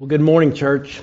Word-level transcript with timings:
Well, 0.00 0.06
good 0.06 0.20
morning, 0.20 0.54
church. 0.54 1.02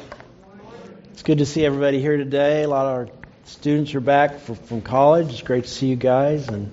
It's 1.12 1.22
good 1.22 1.40
to 1.40 1.46
see 1.46 1.66
everybody 1.66 2.00
here 2.00 2.16
today. 2.16 2.64
A 2.64 2.70
lot 2.70 2.86
of 2.86 2.94
our 2.94 3.10
students 3.44 3.94
are 3.94 4.00
back 4.00 4.40
for, 4.40 4.56
from 4.56 4.82
college. 4.82 5.32
It's 5.32 5.42
great 5.42 5.66
to 5.66 5.70
see 5.70 5.88
you 5.88 5.98
guys 5.98 6.48
and 6.48 6.72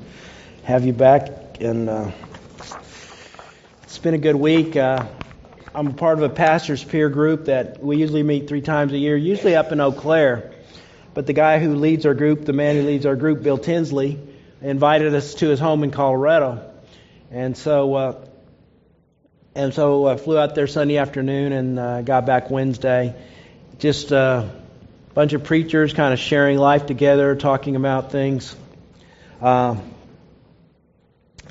have 0.62 0.85
you 0.85 0.93
back. 0.93 1.61
And 1.61 1.88
uh, 1.88 2.12
it's 3.82 3.98
been 3.98 4.14
a 4.14 4.19
good 4.19 4.37
week. 4.37 4.77
Uh, 4.77 5.04
I'm 5.74 5.95
part 5.95 6.16
of 6.19 6.22
a 6.22 6.29
pastor's 6.29 6.85
peer 6.85 7.08
group 7.08 7.46
that 7.46 7.82
we 7.82 7.96
usually 7.96 8.23
meet 8.23 8.46
three 8.46 8.61
times 8.62 8.93
a 8.93 8.98
year, 8.98 9.16
usually 9.16 9.57
up 9.57 9.73
in 9.73 9.80
Eau 9.80 9.91
Claire. 9.91 10.52
But 11.14 11.27
the 11.27 11.32
guy 11.32 11.59
who 11.59 11.75
leads 11.75 12.07
our 12.07 12.14
group, 12.14 12.45
the 12.45 12.52
man 12.52 12.77
who 12.77 12.82
leads 12.82 13.04
our 13.04 13.16
group, 13.16 13.43
Bill 13.43 13.59
Tinsley, 13.59 14.20
invited 14.61 15.12
us 15.12 15.34
to 15.34 15.48
his 15.48 15.59
home 15.59 15.82
in 15.82 15.91
Colorado. 15.91 16.70
And 17.32 17.57
so 17.57 17.95
uh, 17.96 18.25
and 19.55 19.75
so 19.75 20.07
I 20.07 20.16
flew 20.16 20.39
out 20.39 20.55
there 20.55 20.66
Sunday 20.66 20.96
afternoon 20.96 21.53
and 21.53 21.79
uh, 21.79 22.03
got 22.03 22.25
back 22.25 22.50
Wednesday. 22.50 23.14
Just 23.79 24.11
a 24.11 24.50
bunch 25.13 25.35
of 25.35 25.45
preachers 25.45 25.93
kind 25.93 26.14
of 26.14 26.18
sharing 26.18 26.57
life 26.57 26.86
together, 26.86 27.36
talking 27.36 27.76
about 27.76 28.11
things. 28.11 28.57
Uh, 29.43 29.76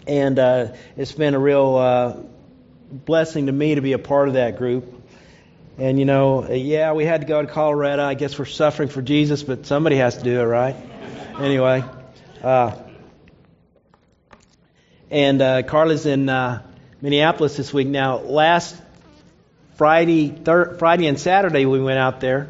and 0.07 0.39
uh, 0.39 0.73
it's 0.97 1.11
been 1.11 1.35
a 1.35 1.39
real 1.39 1.75
uh, 1.75 2.17
blessing 2.91 3.45
to 3.45 3.51
me 3.51 3.75
to 3.75 3.81
be 3.81 3.93
a 3.93 3.99
part 3.99 4.29
of 4.29 4.33
that 4.33 4.57
group. 4.57 4.99
And 5.77 5.99
you 5.99 6.05
know, 6.05 6.51
yeah, 6.51 6.93
we 6.93 7.05
had 7.05 7.21
to 7.21 7.27
go 7.27 7.39
to 7.39 7.47
Colorado. 7.47 8.03
I 8.03 8.15
guess 8.15 8.37
we're 8.39 8.45
suffering 8.45 8.89
for 8.89 9.03
Jesus, 9.03 9.43
but 9.43 9.67
somebody 9.67 9.97
has 9.97 10.17
to 10.17 10.23
do 10.23 10.39
it, 10.39 10.45
right? 10.45 10.75
Anyway, 11.39 11.83
uh, 12.43 12.75
and 15.11 15.41
uh, 15.41 15.61
Carla's 15.63 16.07
in 16.07 16.29
uh, 16.29 16.63
Minneapolis 17.01 17.57
this 17.57 17.73
week. 17.73 17.87
Now, 17.87 18.17
last 18.19 18.79
Friday, 19.75 20.29
thir- 20.29 20.75
Friday 20.77 21.07
and 21.07 21.19
Saturday, 21.19 21.65
we 21.65 21.81
went 21.81 21.97
out 21.97 22.19
there, 22.19 22.49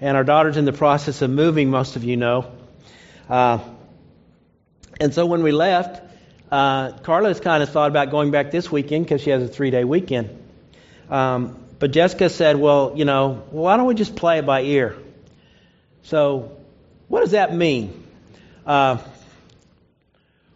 and 0.00 0.16
our 0.16 0.22
daughter's 0.22 0.56
in 0.56 0.64
the 0.64 0.72
process 0.72 1.22
of 1.22 1.30
moving. 1.30 1.70
Most 1.70 1.96
of 1.96 2.04
you 2.04 2.16
know, 2.16 2.52
uh, 3.28 3.58
and 5.00 5.12
so 5.12 5.26
when 5.26 5.42
we 5.42 5.50
left, 5.50 6.00
uh, 6.52 6.92
Carla's 6.98 7.40
kind 7.40 7.64
of 7.64 7.70
thought 7.70 7.90
about 7.90 8.12
going 8.12 8.30
back 8.30 8.52
this 8.52 8.70
weekend 8.70 9.06
because 9.06 9.22
she 9.22 9.30
has 9.30 9.42
a 9.42 9.48
three-day 9.48 9.82
weekend. 9.82 10.38
Um, 11.10 11.56
but 11.80 11.90
Jessica 11.90 12.28
said, 12.28 12.56
"Well, 12.56 12.92
you 12.94 13.04
know, 13.04 13.42
why 13.50 13.76
don't 13.76 13.86
we 13.86 13.96
just 13.96 14.14
play 14.14 14.38
it 14.38 14.46
by 14.46 14.62
ear?" 14.62 14.94
So, 16.04 16.56
what 17.08 17.22
does 17.22 17.32
that 17.32 17.52
mean? 17.52 18.04
Uh, 18.64 18.98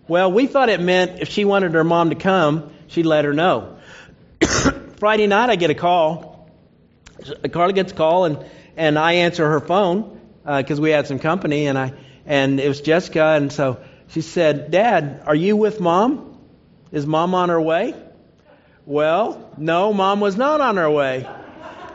well, 0.06 0.30
we 0.30 0.46
thought 0.46 0.68
it 0.68 0.80
meant 0.80 1.20
if 1.20 1.30
she 1.30 1.44
wanted 1.44 1.72
her 1.72 1.82
mom 1.82 2.10
to 2.10 2.16
come, 2.16 2.70
she'd 2.88 3.06
let 3.06 3.24
her 3.24 3.32
know. 3.32 3.78
Friday 4.98 5.26
night, 5.26 5.50
I 5.50 5.56
get 5.56 5.70
a 5.70 5.74
call. 5.74 6.50
Carla 7.50 7.72
gets 7.72 7.92
a 7.92 7.94
call, 7.94 8.24
and, 8.24 8.44
and 8.76 8.98
I 8.98 9.12
answer 9.12 9.48
her 9.48 9.60
phone 9.60 10.20
because 10.44 10.78
uh, 10.78 10.82
we 10.82 10.90
had 10.90 11.06
some 11.06 11.18
company, 11.18 11.66
and 11.66 11.78
I 11.78 11.94
and 12.26 12.58
it 12.60 12.68
was 12.68 12.80
Jessica, 12.80 13.22
and 13.22 13.52
so 13.52 13.78
she 14.08 14.20
said, 14.20 14.70
"Dad, 14.70 15.22
are 15.26 15.34
you 15.34 15.56
with 15.56 15.80
mom? 15.80 16.38
Is 16.92 17.06
mom 17.06 17.34
on 17.34 17.48
her 17.48 17.60
way?" 17.60 17.94
Well, 18.86 19.50
no, 19.56 19.92
mom 19.94 20.20
was 20.20 20.36
not 20.36 20.60
on 20.60 20.76
her 20.76 20.90
way. 20.90 21.26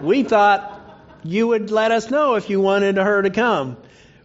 We 0.01 0.23
thought 0.23 0.79
you 1.23 1.47
would 1.47 1.69
let 1.69 1.91
us 1.91 2.09
know 2.09 2.35
if 2.35 2.49
you 2.49 2.59
wanted 2.59 2.97
her 2.97 3.21
to 3.21 3.29
come. 3.29 3.77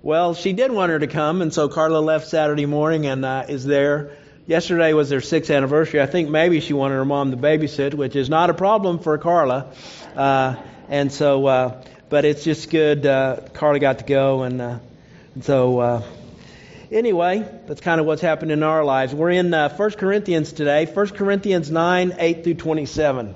Well, 0.02 0.34
she 0.34 0.52
did 0.52 0.70
want 0.70 0.90
her 0.90 0.98
to 0.98 1.06
come, 1.06 1.42
and 1.42 1.52
so 1.52 1.68
Carla 1.68 1.98
left 1.98 2.28
Saturday 2.28 2.66
morning 2.66 3.06
and 3.06 3.24
uh, 3.24 3.44
is 3.48 3.64
there 3.64 4.12
Yesterday 4.46 4.92
was 4.92 5.08
their 5.08 5.22
sixth 5.22 5.50
anniversary. 5.50 6.02
I 6.02 6.06
think 6.06 6.28
maybe 6.28 6.60
she 6.60 6.74
wanted 6.74 6.96
her 6.96 7.04
mom 7.06 7.30
to 7.30 7.36
babysit, 7.38 7.94
which 7.94 8.14
is 8.14 8.28
not 8.28 8.50
a 8.50 8.54
problem 8.54 8.98
for 8.98 9.16
Carla. 9.16 9.72
Uh, 10.14 10.56
and 10.90 11.10
so, 11.10 11.46
uh, 11.46 11.82
but 12.10 12.26
it's 12.26 12.44
just 12.44 12.68
good. 12.68 13.06
Uh, 13.06 13.40
Carla 13.54 13.78
got 13.78 14.00
to 14.00 14.04
go, 14.04 14.42
and, 14.42 14.60
uh, 14.60 14.78
and 15.34 15.42
so 15.42 15.78
uh, 15.78 16.02
anyway, 16.92 17.38
that's 17.66 17.80
kind 17.80 18.02
of 18.02 18.06
what's 18.06 18.20
happened 18.20 18.52
in 18.52 18.62
our 18.62 18.84
lives. 18.84 19.14
We're 19.14 19.30
in 19.30 19.54
uh, 19.54 19.74
1 19.74 19.90
Corinthians 19.92 20.52
today, 20.52 20.84
1 20.84 21.08
Corinthians 21.08 21.70
9, 21.70 22.16
8 22.18 22.44
through 22.44 22.54
27. 22.54 23.34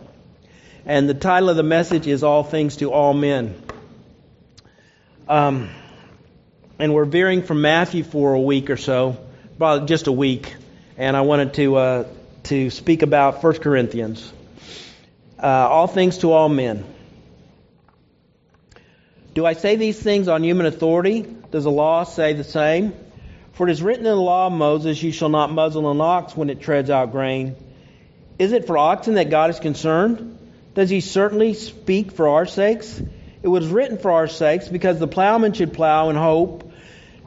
And 0.84 1.08
the 1.08 1.14
title 1.14 1.48
of 1.48 1.56
the 1.56 1.62
message 1.62 2.06
is 2.06 2.22
All 2.22 2.44
Things 2.44 2.76
to 2.76 2.92
All 2.92 3.14
Men. 3.14 3.54
Um, 5.26 5.70
and 6.78 6.92
we're 6.92 7.06
veering 7.06 7.44
from 7.44 7.62
Matthew 7.62 8.04
for 8.04 8.34
a 8.34 8.40
week 8.40 8.68
or 8.68 8.76
so, 8.76 9.16
about 9.56 9.88
just 9.88 10.06
a 10.06 10.12
week 10.12 10.54
and 10.98 11.16
I 11.16 11.20
wanted 11.20 11.54
to 11.54 11.76
uh, 11.76 12.04
to 12.42 12.70
speak 12.70 13.02
about 13.02 13.42
1 13.42 13.58
Corinthians. 13.58 14.32
Uh, 15.40 15.46
all 15.46 15.86
things 15.86 16.18
to 16.18 16.32
all 16.32 16.48
men. 16.48 16.84
Do 19.32 19.46
I 19.46 19.52
say 19.52 19.76
these 19.76 19.98
things 19.98 20.26
on 20.26 20.42
human 20.42 20.66
authority? 20.66 21.24
Does 21.52 21.62
the 21.62 21.70
law 21.70 22.02
say 22.02 22.32
the 22.32 22.42
same? 22.42 22.92
For 23.52 23.68
it 23.68 23.70
is 23.70 23.80
written 23.80 24.06
in 24.06 24.10
the 24.10 24.20
law 24.20 24.48
of 24.48 24.52
Moses, 24.52 25.00
You 25.00 25.12
shall 25.12 25.28
not 25.28 25.52
muzzle 25.52 25.88
an 25.88 26.00
ox 26.00 26.36
when 26.36 26.50
it 26.50 26.60
treads 26.60 26.90
out 26.90 27.12
grain. 27.12 27.54
Is 28.40 28.50
it 28.50 28.66
for 28.66 28.76
oxen 28.76 29.14
that 29.14 29.30
God 29.30 29.50
is 29.50 29.60
concerned? 29.60 30.36
Does 30.74 30.90
he 30.90 31.00
certainly 31.00 31.54
speak 31.54 32.10
for 32.10 32.26
our 32.28 32.46
sakes? 32.46 33.00
It 33.40 33.48
was 33.48 33.68
written 33.68 33.98
for 33.98 34.10
our 34.10 34.26
sakes 34.26 34.66
because 34.66 34.98
the 34.98 35.06
plowman 35.06 35.52
should 35.52 35.72
plow 35.72 36.10
in 36.10 36.16
hope 36.16 36.72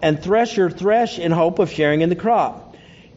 and 0.01 0.21
thresher 0.21 0.69
thresh 0.69 1.19
in 1.19 1.31
hope 1.31 1.59
of 1.59 1.71
sharing 1.71 2.01
in 2.01 2.09
the 2.09 2.15
crop. 2.17 2.60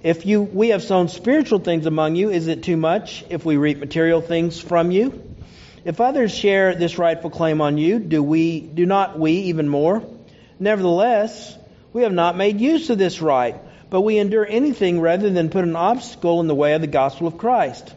If 0.05 0.27
you, 0.27 0.43
we 0.43 0.69
have 0.69 0.83
sown 0.83 1.09
spiritual 1.09 1.61
things 1.61 1.87
among 1.87 2.15
you, 2.15 2.29
is 2.29 2.47
it 2.47 2.63
too 2.63 2.77
much 2.77 3.25
if 3.31 3.47
we 3.47 3.57
reap 3.57 3.79
material 3.79 4.21
things 4.21 4.61
from 4.61 4.91
you? 4.91 5.35
If 5.83 5.99
others 5.99 6.35
share 6.35 6.75
this 6.75 6.99
rightful 6.99 7.31
claim 7.31 7.63
on 7.63 7.79
you, 7.79 7.99
do 7.99 8.23
we, 8.23 8.61
do 8.61 8.85
not 8.85 9.19
we 9.19 9.33
even 9.33 9.67
more? 9.67 10.03
Nevertheless, 10.61 11.57
we 11.95 12.03
have 12.03 12.13
not 12.13 12.37
made 12.37 12.61
use 12.61 12.91
of 12.91 12.99
this 12.99 13.23
right, 13.23 13.57
but 13.89 14.03
we 14.03 14.19
endure 14.19 14.47
anything 14.47 15.01
rather 15.01 15.31
than 15.31 15.49
put 15.49 15.65
an 15.65 15.75
obstacle 15.75 16.41
in 16.41 16.49
the 16.49 16.55
way 16.55 16.75
of 16.75 16.83
the 16.83 16.87
gospel 16.87 17.27
of 17.27 17.39
Christ. 17.39 17.95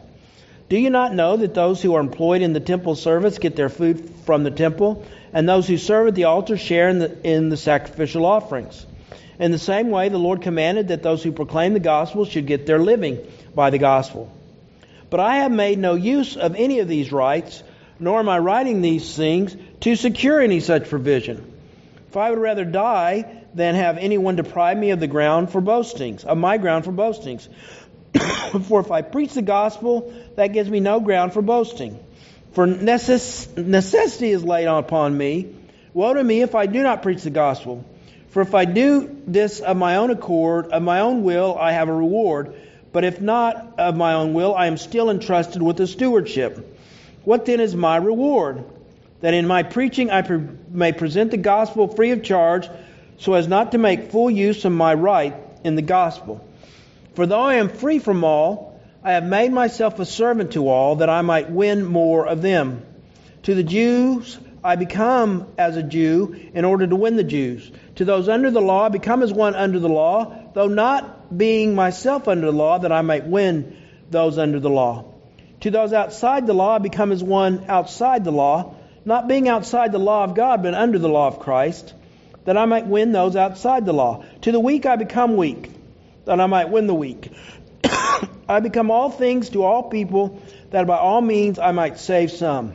Do 0.70 0.78
you 0.78 0.88
not 0.88 1.12
know 1.12 1.36
that 1.36 1.52
those 1.52 1.82
who 1.82 1.94
are 1.94 2.00
employed 2.00 2.40
in 2.40 2.54
the 2.54 2.60
temple 2.60 2.94
service 2.94 3.38
get 3.38 3.54
their 3.54 3.68
food 3.68 4.14
from 4.24 4.44
the 4.44 4.50
temple, 4.50 5.04
and 5.34 5.46
those 5.46 5.68
who 5.68 5.76
serve 5.76 6.08
at 6.08 6.14
the 6.14 6.24
altar 6.24 6.56
share 6.56 6.88
in 6.88 7.00
the, 7.00 7.18
in 7.22 7.50
the 7.50 7.58
sacrificial 7.58 8.24
offerings? 8.24 8.86
In 9.38 9.52
the 9.52 9.58
same 9.58 9.90
way, 9.90 10.08
the 10.08 10.18
Lord 10.18 10.42
commanded 10.42 10.88
that 10.88 11.02
those 11.02 11.22
who 11.22 11.32
proclaim 11.32 11.72
the 11.72 11.80
gospel 11.80 12.24
should 12.24 12.46
get 12.46 12.66
their 12.66 12.78
living 12.78 13.18
by 13.54 13.70
the 13.70 13.78
gospel. 13.78 14.32
But 15.10 15.20
I 15.20 15.36
have 15.36 15.52
made 15.52 15.78
no 15.78 15.94
use 15.94 16.36
of 16.36 16.54
any 16.56 16.80
of 16.80 16.88
these 16.88 17.12
rights, 17.12 17.62
nor 18.00 18.18
am 18.18 18.28
I 18.28 18.38
writing 18.38 18.82
these 18.82 19.16
things 19.16 19.56
to 19.80 19.96
secure 19.96 20.40
any 20.40 20.60
such 20.60 20.88
provision. 20.88 21.52
For 22.10 22.20
I 22.20 22.30
would 22.30 22.38
rather 22.38 22.64
die 22.64 23.42
than 23.54 23.74
have 23.74 23.98
anyone 23.98 24.36
deprive 24.36 24.76
me 24.76 24.90
of 24.90 25.00
the 25.00 25.06
ground 25.06 25.50
for 25.50 25.60
boastings, 25.60 26.24
of 26.24 26.36
my 26.36 26.58
ground 26.58 26.84
for 26.84 26.92
boastings. 26.92 27.48
for 28.64 28.80
if 28.80 28.90
I 28.90 29.02
preach 29.02 29.34
the 29.34 29.42
gospel, 29.42 30.12
that 30.36 30.48
gives 30.48 30.68
me 30.68 30.80
no 30.80 31.00
ground 31.00 31.32
for 31.32 31.42
boasting. 31.42 31.98
For 32.52 32.66
necess- 32.66 33.56
necessity 33.56 34.30
is 34.30 34.42
laid 34.42 34.66
upon 34.66 35.16
me. 35.16 35.54
Woe 35.94 36.14
to 36.14 36.24
me 36.24 36.42
if 36.42 36.54
I 36.54 36.66
do 36.66 36.82
not 36.82 37.02
preach 37.02 37.22
the 37.22 37.30
gospel. 37.30 37.84
For 38.30 38.42
if 38.42 38.54
I 38.54 38.64
do 38.64 39.22
this 39.26 39.60
of 39.60 39.76
my 39.76 39.96
own 39.96 40.10
accord, 40.10 40.66
of 40.68 40.82
my 40.82 41.00
own 41.00 41.22
will, 41.22 41.56
I 41.58 41.72
have 41.72 41.88
a 41.88 41.94
reward. 41.94 42.54
But 42.92 43.04
if 43.04 43.20
not 43.20 43.74
of 43.78 43.96
my 43.96 44.14
own 44.14 44.34
will, 44.34 44.54
I 44.54 44.66
am 44.66 44.76
still 44.76 45.10
entrusted 45.10 45.62
with 45.62 45.76
the 45.76 45.86
stewardship. 45.86 46.76
What 47.24 47.46
then 47.46 47.60
is 47.60 47.74
my 47.74 47.96
reward? 47.96 48.64
That 49.20 49.34
in 49.34 49.46
my 49.46 49.62
preaching 49.62 50.10
I 50.10 50.22
pre- 50.22 50.40
may 50.70 50.92
present 50.92 51.30
the 51.30 51.36
gospel 51.36 51.88
free 51.88 52.12
of 52.12 52.22
charge, 52.22 52.68
so 53.18 53.34
as 53.34 53.48
not 53.48 53.72
to 53.72 53.78
make 53.78 54.10
full 54.10 54.30
use 54.30 54.64
of 54.64 54.72
my 54.72 54.94
right 54.94 55.34
in 55.64 55.74
the 55.74 55.82
gospel. 55.82 56.44
For 57.14 57.26
though 57.26 57.40
I 57.40 57.54
am 57.54 57.68
free 57.68 57.98
from 57.98 58.24
all, 58.24 58.80
I 59.02 59.12
have 59.12 59.24
made 59.24 59.52
myself 59.52 59.98
a 59.98 60.04
servant 60.04 60.52
to 60.52 60.68
all, 60.68 60.96
that 60.96 61.10
I 61.10 61.22
might 61.22 61.50
win 61.50 61.84
more 61.84 62.26
of 62.26 62.42
them. 62.42 62.82
To 63.44 63.54
the 63.54 63.62
Jews, 63.62 64.38
I 64.62 64.76
become 64.76 65.46
as 65.56 65.76
a 65.76 65.82
Jew 65.82 66.36
in 66.52 66.64
order 66.64 66.86
to 66.86 66.96
win 66.96 67.16
the 67.16 67.24
Jews. 67.24 67.70
To 67.98 68.04
those 68.04 68.28
under 68.28 68.52
the 68.52 68.60
law, 68.60 68.84
I 68.84 68.90
become 68.90 69.24
as 69.24 69.32
one 69.32 69.56
under 69.56 69.80
the 69.80 69.88
law, 69.88 70.32
though 70.54 70.68
not 70.68 71.36
being 71.36 71.74
myself 71.74 72.28
under 72.28 72.46
the 72.46 72.56
law, 72.56 72.78
that 72.78 72.92
I 72.92 73.02
might 73.02 73.26
win 73.26 73.76
those 74.08 74.38
under 74.38 74.60
the 74.60 74.70
law. 74.70 75.06
To 75.62 75.72
those 75.72 75.92
outside 75.92 76.46
the 76.46 76.54
law, 76.54 76.76
I 76.76 76.78
become 76.78 77.10
as 77.10 77.24
one 77.24 77.64
outside 77.66 78.22
the 78.22 78.30
law, 78.30 78.76
not 79.04 79.26
being 79.26 79.48
outside 79.48 79.90
the 79.90 79.98
law 79.98 80.22
of 80.22 80.36
God, 80.36 80.62
but 80.62 80.74
under 80.74 81.00
the 81.00 81.08
law 81.08 81.26
of 81.26 81.40
Christ, 81.40 81.92
that 82.44 82.56
I 82.56 82.66
might 82.66 82.86
win 82.86 83.10
those 83.10 83.34
outside 83.34 83.84
the 83.84 83.92
law. 83.92 84.24
To 84.42 84.52
the 84.52 84.60
weak, 84.60 84.86
I 84.86 84.94
become 84.94 85.36
weak, 85.36 85.68
that 86.24 86.40
I 86.40 86.46
might 86.46 86.70
win 86.70 86.86
the 86.86 86.94
weak. 86.94 87.32
I 88.48 88.60
become 88.60 88.92
all 88.92 89.10
things 89.10 89.48
to 89.50 89.64
all 89.64 89.82
people, 89.82 90.40
that 90.70 90.86
by 90.86 90.98
all 90.98 91.20
means 91.20 91.58
I 91.58 91.72
might 91.72 91.98
save 91.98 92.30
some. 92.30 92.74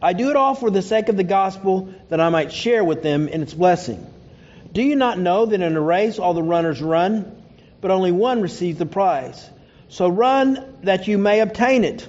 I 0.00 0.12
do 0.12 0.30
it 0.30 0.36
all 0.36 0.54
for 0.54 0.70
the 0.70 0.82
sake 0.82 1.08
of 1.08 1.16
the 1.16 1.24
gospel, 1.24 1.92
that 2.08 2.20
I 2.20 2.28
might 2.28 2.52
share 2.52 2.84
with 2.84 3.02
them 3.02 3.28
in 3.28 3.42
its 3.42 3.54
blessing. 3.54 4.06
Do 4.72 4.82
you 4.82 4.96
not 4.96 5.18
know 5.18 5.46
that 5.46 5.60
in 5.60 5.76
a 5.76 5.80
race 5.80 6.18
all 6.18 6.34
the 6.34 6.42
runners 6.42 6.80
run, 6.80 7.42
but 7.80 7.90
only 7.90 8.12
one 8.12 8.42
receives 8.42 8.78
the 8.78 8.86
prize? 8.86 9.48
So 9.88 10.08
run 10.08 10.76
that 10.82 11.08
you 11.08 11.18
may 11.18 11.40
obtain 11.40 11.84
it. 11.84 12.06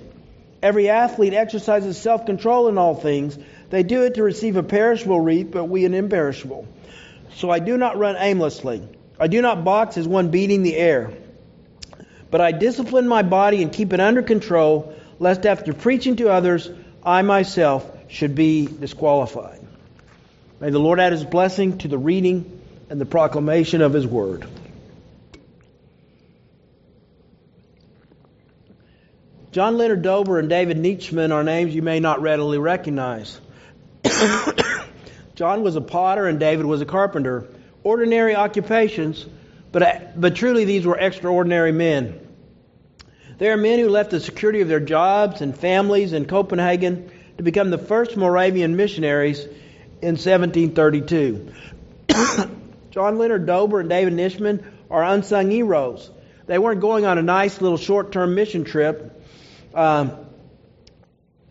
Every 0.62 0.89
athlete 0.89 1.33
exercises 1.33 1.97
self 1.97 2.25
control 2.25 2.68
in 2.68 2.77
all 2.77 2.95
things. 2.95 3.38
They 3.69 3.83
do 3.83 4.03
it 4.03 4.15
to 4.15 4.24
receive 4.24 4.57
a 4.57 4.63
perishable 4.63 5.19
wreath, 5.19 5.51
but 5.51 5.65
we 5.65 5.85
an 5.85 5.94
imperishable. 5.94 6.68
So 7.35 7.50
I 7.50 7.59
do 7.59 7.77
not 7.77 7.97
run 7.97 8.18
aimlessly. 8.19 8.88
I 9.19 9.27
do 9.27 9.42
not 9.42 9.63
box 9.63 9.97
as 9.97 10.07
one 10.07 10.30
beating 10.30 10.63
the 10.63 10.75
air. 10.75 11.12
But 12.30 12.42
I 12.42 12.51
discipline 12.51 13.07
my 13.07 13.24
body 13.24 13.63
and 13.63 13.71
keep 13.71 13.94
it 13.94 14.00
under 14.00 14.21
control, 14.21 14.94
lest 15.18 15.45
after 15.45 15.74
preaching 15.74 16.18
to 16.18 16.30
others, 16.30 16.69
I 17.09 17.23
myself 17.23 17.91
should 18.07 18.35
be 18.35 18.67
disqualified. 18.67 19.59
May 20.59 20.69
the 20.69 20.77
Lord 20.77 21.00
add 21.00 21.11
his 21.11 21.25
blessing 21.25 21.79
to 21.79 21.88
the 21.88 21.97
reading 21.97 22.61
and 22.88 23.01
the 23.01 23.06
proclamation 23.06 23.81
of 23.81 23.94
his 23.94 24.06
word. 24.06 24.45
John 29.51 29.79
Leonard 29.79 30.03
Dober 30.03 30.38
and 30.38 30.50
David 30.50 30.77
Nitschmann 30.77 31.33
are 31.33 31.44
names 31.44 31.73
you 31.73 31.81
may 31.81 32.00
not 32.00 32.21
readily 32.21 32.59
recognize. 32.59 33.41
John 35.33 35.63
was 35.63 35.75
a 35.75 35.81
potter 35.81 36.27
and 36.27 36.39
David 36.39 36.67
was 36.67 36.81
a 36.81 36.85
carpenter. 36.85 37.47
Ordinary 37.83 38.35
occupations, 38.35 39.25
but, 39.71 40.21
but 40.21 40.35
truly 40.35 40.63
these 40.63 40.85
were 40.85 40.95
extraordinary 40.95 41.71
men. 41.71 42.28
They 43.39 43.50
are 43.50 43.57
men 43.57 43.80
who 43.80 43.89
left 43.89 44.12
the 44.12 44.19
security 44.19 44.62
of 44.62 44.68
their 44.68 44.80
jobs 44.80 45.41
and 45.41 45.57
families 45.57 46.13
in 46.13 46.25
Copenhagen 46.25 47.09
to 47.38 47.44
become 47.44 47.71
the 47.71 47.77
first 47.77 48.15
Moravian 48.15 48.75
missionaries 48.75 49.44
in 50.01 50.15
1732. 50.18 51.51
John 52.91 53.18
Leonard 53.18 53.47
Dober 53.47 53.80
and 53.80 53.89
David 53.89 54.13
Nitschmann 54.13 54.63
are 54.91 55.03
unsung 55.03 55.50
heroes. 55.50 56.12
They 56.45 56.59
weren't 56.59 56.81
going 56.81 57.06
on 57.06 57.18
a 57.18 57.24
nice 57.24 57.62
little 57.62 57.77
short 57.77 58.12
term 58.12 58.36
mission 58.36 58.63
trip 58.63 59.15
um, 59.74 60.12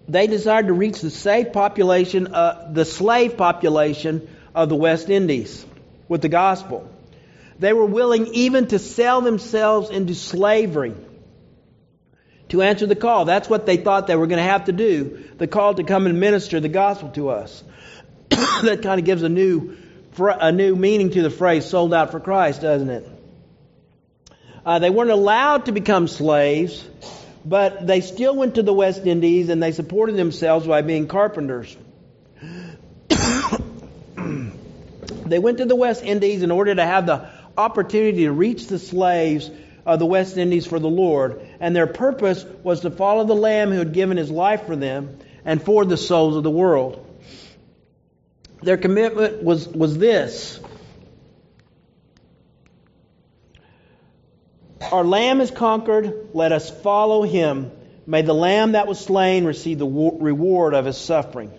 they 0.08 0.26
desired 0.26 0.68
to 0.68 0.72
reach 0.72 1.00
the 1.00 1.10
slave 1.10 1.52
population, 1.52 2.34
uh, 2.34 2.70
the 2.72 2.84
slave 2.84 3.36
population 3.36 4.28
of 4.54 4.68
the 4.68 4.74
West 4.74 5.10
Indies 5.10 5.64
with 6.08 6.22
the 6.22 6.28
gospel. 6.28 6.90
They 7.58 7.72
were 7.72 7.86
willing 7.86 8.28
even 8.34 8.68
to 8.68 8.78
sell 8.78 9.20
themselves 9.20 9.90
into 9.90 10.14
slavery 10.14 10.94
to 12.48 12.62
answer 12.62 12.86
the 12.86 12.96
call. 12.96 13.24
That's 13.24 13.48
what 13.48 13.66
they 13.66 13.76
thought 13.76 14.06
they 14.06 14.16
were 14.16 14.26
going 14.26 14.38
to 14.38 14.50
have 14.50 14.64
to 14.66 14.72
do. 14.72 15.24
The 15.38 15.46
call 15.46 15.74
to 15.74 15.84
come 15.84 16.06
and 16.06 16.20
minister 16.20 16.60
the 16.60 16.68
gospel 16.68 17.10
to 17.10 17.30
us. 17.30 17.62
that 18.30 18.80
kind 18.82 18.98
of 18.98 19.04
gives 19.04 19.22
a 19.22 19.28
new, 19.28 19.76
a 20.18 20.52
new 20.52 20.76
meaning 20.76 21.10
to 21.10 21.22
the 21.22 21.30
phrase 21.30 21.64
"sold 21.66 21.94
out 21.94 22.10
for 22.10 22.20
Christ," 22.20 22.62
doesn't 22.62 22.90
it? 22.90 23.08
Uh, 24.64 24.78
they 24.78 24.90
weren't 24.90 25.10
allowed 25.10 25.66
to 25.66 25.72
become 25.72 26.08
slaves 26.08 26.84
but 27.48 27.86
they 27.86 28.00
still 28.00 28.34
went 28.36 28.56
to 28.56 28.62
the 28.62 28.72
West 28.74 29.06
Indies 29.06 29.48
and 29.48 29.62
they 29.62 29.72
supported 29.72 30.16
themselves 30.16 30.66
by 30.66 30.82
being 30.82 31.06
carpenters. 31.08 31.74
they 35.24 35.38
went 35.38 35.58
to 35.58 35.64
the 35.64 35.76
West 35.76 36.04
Indies 36.04 36.42
in 36.42 36.50
order 36.50 36.74
to 36.74 36.84
have 36.84 37.06
the 37.06 37.30
opportunity 37.56 38.24
to 38.24 38.32
reach 38.32 38.66
the 38.66 38.78
slaves 38.78 39.50
of 39.88 39.98
the 39.98 40.06
West 40.06 40.36
Indies 40.36 40.66
for 40.66 40.78
the 40.78 40.88
Lord, 40.88 41.40
and 41.60 41.74
their 41.74 41.86
purpose 41.86 42.44
was 42.62 42.80
to 42.80 42.90
follow 42.90 43.24
the 43.24 43.34
Lamb 43.34 43.70
who 43.70 43.78
had 43.78 43.94
given 43.94 44.18
his 44.18 44.30
life 44.30 44.66
for 44.66 44.76
them 44.76 45.18
and 45.46 45.62
for 45.62 45.86
the 45.86 45.96
souls 45.96 46.36
of 46.36 46.42
the 46.42 46.50
world. 46.50 47.04
Their 48.62 48.76
commitment 48.76 49.42
was, 49.42 49.66
was 49.66 49.96
this 49.96 50.60
Our 54.92 55.04
Lamb 55.04 55.40
is 55.40 55.50
conquered. 55.50 56.28
Let 56.34 56.52
us 56.52 56.68
follow 56.68 57.22
him. 57.22 57.72
May 58.06 58.20
the 58.20 58.34
Lamb 58.34 58.72
that 58.72 58.86
was 58.86 59.00
slain 59.00 59.44
receive 59.44 59.78
the 59.78 59.86
reward 59.86 60.74
of 60.74 60.84
his 60.84 60.98
suffering. 60.98 61.50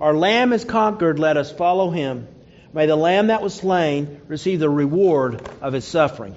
Our 0.00 0.14
Lamb 0.14 0.54
is 0.54 0.64
conquered. 0.64 1.18
Let 1.18 1.36
us 1.36 1.52
follow 1.52 1.90
him. 1.90 2.26
May 2.72 2.86
the 2.86 2.96
Lamb 2.96 3.26
that 3.26 3.42
was 3.42 3.52
slain 3.52 4.22
receive 4.28 4.60
the 4.60 4.70
reward 4.70 5.46
of 5.60 5.74
his 5.74 5.84
suffering. 5.84 6.34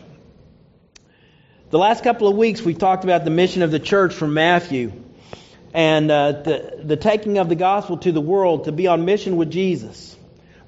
The 1.74 1.80
last 1.80 2.04
couple 2.04 2.28
of 2.28 2.38
weeks, 2.38 2.62
we've 2.62 2.78
talked 2.78 3.04
about 3.04 3.25
the 3.25 3.31
mission 3.31 3.64
of 3.64 3.72
the 3.72 3.80
church 3.80 4.14
from 4.14 4.36
Matthew 4.36 4.92
and 5.74 6.12
uh, 6.12 6.34
the, 6.34 6.81
the 6.84 6.98
taking 6.98 7.40
of 7.40 7.50
the 7.50 7.56
gospel 7.56 7.98
to 7.98 8.12
the 8.12 8.22
world 8.22 8.66
to 8.66 8.72
be 8.72 8.86
on 8.86 9.06
mission 9.06 9.38
with 9.38 9.50
Jesus. 9.50 10.16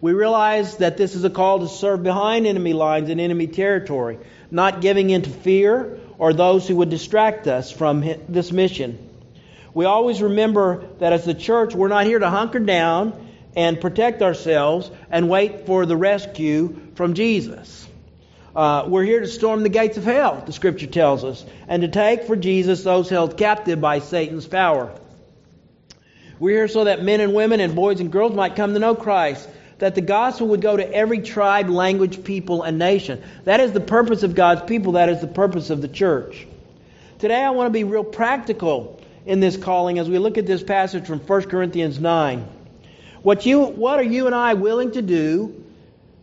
We 0.01 0.13
realize 0.13 0.77
that 0.77 0.97
this 0.97 1.13
is 1.13 1.23
a 1.23 1.29
call 1.29 1.59
to 1.59 1.67
serve 1.67 2.01
behind 2.01 2.47
enemy 2.47 2.73
lines 2.73 3.09
in 3.09 3.19
enemy 3.19 3.45
territory, 3.45 4.17
not 4.49 4.81
giving 4.81 5.11
in 5.11 5.21
to 5.21 5.29
fear 5.29 5.99
or 6.17 6.33
those 6.33 6.67
who 6.67 6.77
would 6.77 6.89
distract 6.89 7.45
us 7.45 7.69
from 7.69 8.03
this 8.27 8.51
mission. 8.51 8.97
We 9.75 9.85
always 9.85 10.23
remember 10.23 10.87
that 11.01 11.13
as 11.13 11.23
the 11.23 11.35
church, 11.35 11.75
we're 11.75 11.87
not 11.87 12.07
here 12.07 12.17
to 12.17 12.31
hunker 12.31 12.57
down 12.57 13.29
and 13.55 13.79
protect 13.79 14.23
ourselves 14.23 14.89
and 15.11 15.29
wait 15.29 15.67
for 15.67 15.85
the 15.85 15.95
rescue 15.95 16.81
from 16.95 17.13
Jesus. 17.13 17.84
Uh, 18.55 18.85
we're 18.87 19.03
here 19.03 19.19
to 19.19 19.27
storm 19.27 19.63
the 19.63 19.69
gates 19.69 19.97
of 19.97 20.05
hell, 20.05 20.41
the 20.45 20.53
scripture 20.53 20.87
tells 20.87 21.25
us, 21.25 21.45
and 21.67 21.81
to 21.81 21.89
take 21.89 22.23
for 22.23 22.37
Jesus 22.37 22.83
those 22.83 23.09
held 23.09 23.37
captive 23.37 23.81
by 23.81 23.99
Satan's 23.99 24.47
power. 24.47 24.97
We're 26.39 26.55
here 26.55 26.67
so 26.69 26.85
that 26.85 27.03
men 27.03 27.19
and 27.19 27.33
women 27.33 27.59
and 27.59 27.75
boys 27.75 27.99
and 27.99 28.11
girls 28.11 28.33
might 28.33 28.55
come 28.55 28.73
to 28.73 28.79
know 28.79 28.95
Christ 28.95 29.49
that 29.79 29.93
the 29.93 30.01
gospel 30.01 30.47
would 30.47 30.61
go 30.61 30.77
to 30.77 30.93
every 30.93 31.19
tribe, 31.19 31.69
language, 31.69 32.23
people, 32.23 32.63
and 32.63 32.79
nation. 32.79 33.21
That 33.43 33.59
is 33.59 33.73
the 33.73 33.81
purpose 33.81 34.23
of 34.23 34.35
God's 34.35 34.61
people. 34.61 34.93
That 34.93 35.09
is 35.09 35.19
the 35.19 35.27
purpose 35.27 35.69
of 35.69 35.81
the 35.81 35.89
church. 35.89 36.47
Today, 37.19 37.43
I 37.43 37.49
want 37.49 37.67
to 37.67 37.71
be 37.71 37.83
real 37.83 38.05
practical 38.05 39.01
in 39.25 39.41
this 39.41 39.57
calling 39.57 39.99
as 39.99 40.09
we 40.09 40.17
look 40.17 40.37
at 40.37 40.45
this 40.45 40.63
passage 40.63 41.05
from 41.05 41.19
1 41.19 41.41
Corinthians 41.49 41.99
9. 41.99 42.47
What, 43.21 43.45
you, 43.45 43.63
what 43.63 43.99
are 43.99 44.03
you 44.03 44.27
and 44.27 44.35
I 44.35 44.53
willing 44.53 44.91
to 44.91 45.01
do 45.01 45.64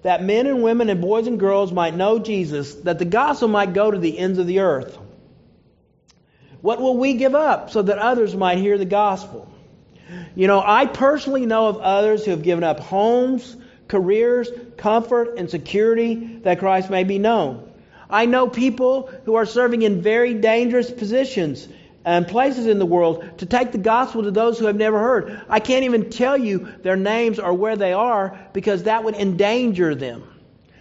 that 0.02 0.22
men 0.22 0.46
and 0.46 0.62
women 0.62 0.90
and 0.90 1.00
boys 1.00 1.26
and 1.26 1.38
girls 1.38 1.72
might 1.72 1.94
know 1.94 2.18
Jesus, 2.18 2.74
that 2.74 2.98
the 2.98 3.04
gospel 3.04 3.48
might 3.48 3.72
go 3.72 3.90
to 3.90 3.98
the 3.98 4.18
ends 4.18 4.38
of 4.38 4.46
the 4.46 4.60
earth? 4.60 4.98
What 6.60 6.80
will 6.80 6.96
we 6.96 7.14
give 7.14 7.34
up 7.34 7.70
so 7.70 7.82
that 7.82 7.98
others 7.98 8.36
might 8.36 8.58
hear 8.58 8.78
the 8.78 8.84
gospel? 8.84 9.52
You 10.34 10.46
know, 10.46 10.62
I 10.64 10.86
personally 10.86 11.46
know 11.46 11.68
of 11.68 11.78
others 11.78 12.24
who 12.24 12.32
have 12.32 12.42
given 12.42 12.64
up 12.64 12.80
homes, 12.80 13.56
careers, 13.88 14.50
comfort, 14.76 15.38
and 15.38 15.50
security 15.50 16.38
that 16.42 16.58
Christ 16.58 16.90
may 16.90 17.04
be 17.04 17.18
known. 17.18 17.70
I 18.08 18.26
know 18.26 18.48
people 18.48 19.10
who 19.24 19.36
are 19.36 19.46
serving 19.46 19.82
in 19.82 20.02
very 20.02 20.34
dangerous 20.34 20.90
positions 20.90 21.66
and 22.04 22.26
places 22.26 22.66
in 22.66 22.78
the 22.78 22.86
world 22.86 23.38
to 23.38 23.46
take 23.46 23.72
the 23.72 23.78
gospel 23.78 24.24
to 24.24 24.30
those 24.30 24.58
who 24.58 24.66
have 24.66 24.76
never 24.76 24.98
heard. 24.98 25.40
I 25.48 25.60
can't 25.60 25.84
even 25.84 26.10
tell 26.10 26.36
you 26.36 26.68
their 26.82 26.96
names 26.96 27.38
or 27.38 27.54
where 27.54 27.76
they 27.76 27.92
are 27.92 28.38
because 28.52 28.84
that 28.84 29.04
would 29.04 29.14
endanger 29.14 29.94
them. 29.94 30.24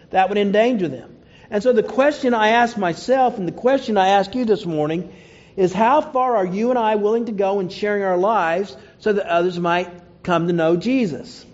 That 0.09 0.29
would 0.29 0.37
endanger 0.37 0.87
them. 0.87 1.17
And 1.49 1.61
so 1.61 1.73
the 1.73 1.83
question 1.83 2.33
I 2.33 2.49
ask 2.49 2.77
myself 2.77 3.37
and 3.37 3.47
the 3.47 3.51
question 3.51 3.97
I 3.97 4.09
ask 4.09 4.33
you 4.33 4.45
this 4.45 4.65
morning 4.65 5.13
is 5.57 5.73
how 5.73 6.01
far 6.01 6.37
are 6.37 6.45
you 6.45 6.69
and 6.69 6.79
I 6.79 6.95
willing 6.95 7.25
to 7.25 7.33
go 7.33 7.59
in 7.59 7.69
sharing 7.69 8.03
our 8.03 8.17
lives 8.17 8.75
so 8.99 9.13
that 9.13 9.27
others 9.27 9.59
might 9.59 9.89
come 10.23 10.47
to 10.47 10.53
know 10.53 10.77
Jesus? 10.77 11.45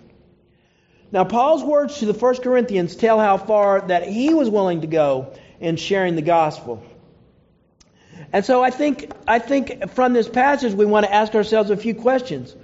Now, 1.10 1.24
Paul's 1.24 1.64
words 1.64 1.98
to 1.98 2.06
the 2.06 2.14
First 2.14 2.42
Corinthians 2.42 2.94
tell 2.94 3.18
how 3.18 3.38
far 3.38 3.80
that 3.88 4.06
he 4.06 4.34
was 4.34 4.50
willing 4.50 4.82
to 4.82 4.86
go 4.86 5.34
in 5.58 5.76
sharing 5.76 6.16
the 6.16 6.22
gospel. 6.22 6.82
And 8.32 8.44
so 8.44 8.62
I 8.62 8.70
think, 8.70 9.10
I 9.26 9.38
think 9.38 9.90
from 9.90 10.12
this 10.12 10.28
passage 10.28 10.74
we 10.74 10.84
want 10.84 11.06
to 11.06 11.14
ask 11.14 11.34
ourselves 11.34 11.70
a 11.70 11.76
few 11.76 11.94
questions. 11.94 12.54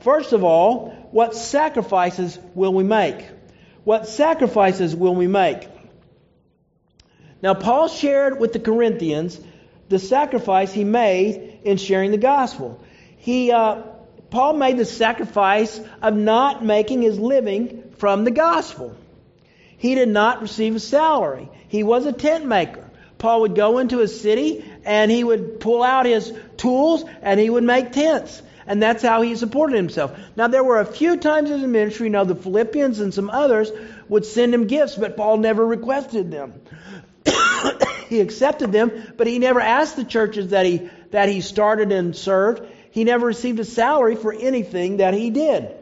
First 0.00 0.32
of 0.32 0.42
all, 0.42 0.90
what 1.12 1.34
sacrifices 1.34 2.38
will 2.54 2.74
we 2.74 2.82
make? 2.82 3.24
What 3.84 4.08
sacrifices 4.08 4.96
will 4.96 5.14
we 5.14 5.26
make? 5.26 5.68
Now, 7.40 7.54
Paul 7.54 7.88
shared 7.88 8.38
with 8.38 8.52
the 8.52 8.60
Corinthians 8.60 9.40
the 9.88 9.98
sacrifice 9.98 10.72
he 10.72 10.84
made 10.84 11.60
in 11.64 11.76
sharing 11.76 12.12
the 12.12 12.18
gospel. 12.18 12.82
He, 13.16 13.52
uh, 13.52 13.82
Paul 14.30 14.54
made 14.54 14.78
the 14.78 14.84
sacrifice 14.84 15.80
of 16.00 16.16
not 16.16 16.64
making 16.64 17.02
his 17.02 17.18
living 17.18 17.92
from 17.98 18.24
the 18.24 18.30
gospel. 18.30 18.96
He 19.76 19.94
did 19.94 20.08
not 20.08 20.40
receive 20.40 20.76
a 20.76 20.80
salary. 20.80 21.48
He 21.68 21.82
was 21.82 22.06
a 22.06 22.12
tent 22.12 22.46
maker. 22.46 22.88
Paul 23.22 23.42
would 23.42 23.54
go 23.54 23.78
into 23.78 24.00
a 24.00 24.08
city 24.08 24.68
and 24.84 25.08
he 25.08 25.22
would 25.22 25.60
pull 25.60 25.84
out 25.84 26.06
his 26.06 26.32
tools 26.56 27.04
and 27.22 27.38
he 27.38 27.48
would 27.48 27.62
make 27.62 27.92
tents. 27.92 28.42
And 28.66 28.82
that's 28.82 29.00
how 29.00 29.22
he 29.22 29.36
supported 29.36 29.76
himself. 29.76 30.18
Now, 30.34 30.48
there 30.48 30.64
were 30.64 30.80
a 30.80 30.84
few 30.84 31.16
times 31.16 31.48
in 31.52 31.62
the 31.62 31.68
ministry, 31.68 32.08
you 32.08 32.12
know, 32.12 32.24
the 32.24 32.34
Philippians 32.34 32.98
and 32.98 33.14
some 33.14 33.30
others 33.30 33.70
would 34.08 34.26
send 34.26 34.52
him 34.52 34.66
gifts, 34.66 34.96
but 34.96 35.16
Paul 35.16 35.36
never 35.36 35.64
requested 35.64 36.32
them. 36.32 36.62
he 38.08 38.18
accepted 38.18 38.72
them, 38.72 38.90
but 39.16 39.28
he 39.28 39.38
never 39.38 39.60
asked 39.60 39.94
the 39.94 40.04
churches 40.04 40.48
that 40.48 40.66
he, 40.66 40.90
that 41.12 41.28
he 41.28 41.42
started 41.42 41.92
and 41.92 42.16
served. 42.16 42.68
He 42.90 43.04
never 43.04 43.26
received 43.26 43.60
a 43.60 43.64
salary 43.64 44.16
for 44.16 44.32
anything 44.32 44.96
that 44.96 45.14
he 45.14 45.30
did. 45.30 45.72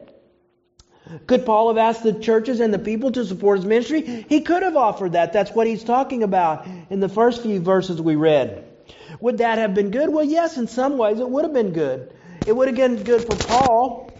Could 1.26 1.44
Paul 1.44 1.68
have 1.68 1.78
asked 1.78 2.02
the 2.02 2.12
churches 2.12 2.60
and 2.60 2.72
the 2.72 2.78
people 2.78 3.10
to 3.12 3.24
support 3.24 3.58
his 3.58 3.66
ministry? 3.66 4.24
He 4.28 4.42
could 4.42 4.62
have 4.62 4.76
offered 4.76 5.12
that. 5.12 5.32
That's 5.32 5.50
what 5.50 5.66
he's 5.66 5.84
talking 5.84 6.22
about 6.22 6.66
in 6.88 7.00
the 7.00 7.08
first 7.08 7.42
few 7.42 7.60
verses 7.60 8.00
we 8.00 8.16
read. 8.16 8.64
Would 9.20 9.38
that 9.38 9.58
have 9.58 9.74
been 9.74 9.90
good? 9.90 10.08
Well, 10.10 10.24
yes, 10.24 10.56
in 10.56 10.66
some 10.66 10.98
ways 10.98 11.18
it 11.18 11.28
would 11.28 11.44
have 11.44 11.52
been 11.52 11.72
good. 11.72 12.12
It 12.46 12.54
would 12.56 12.68
have 12.68 12.76
been 12.76 13.02
good 13.02 13.22
for 13.22 13.36
Paul. 13.36 14.12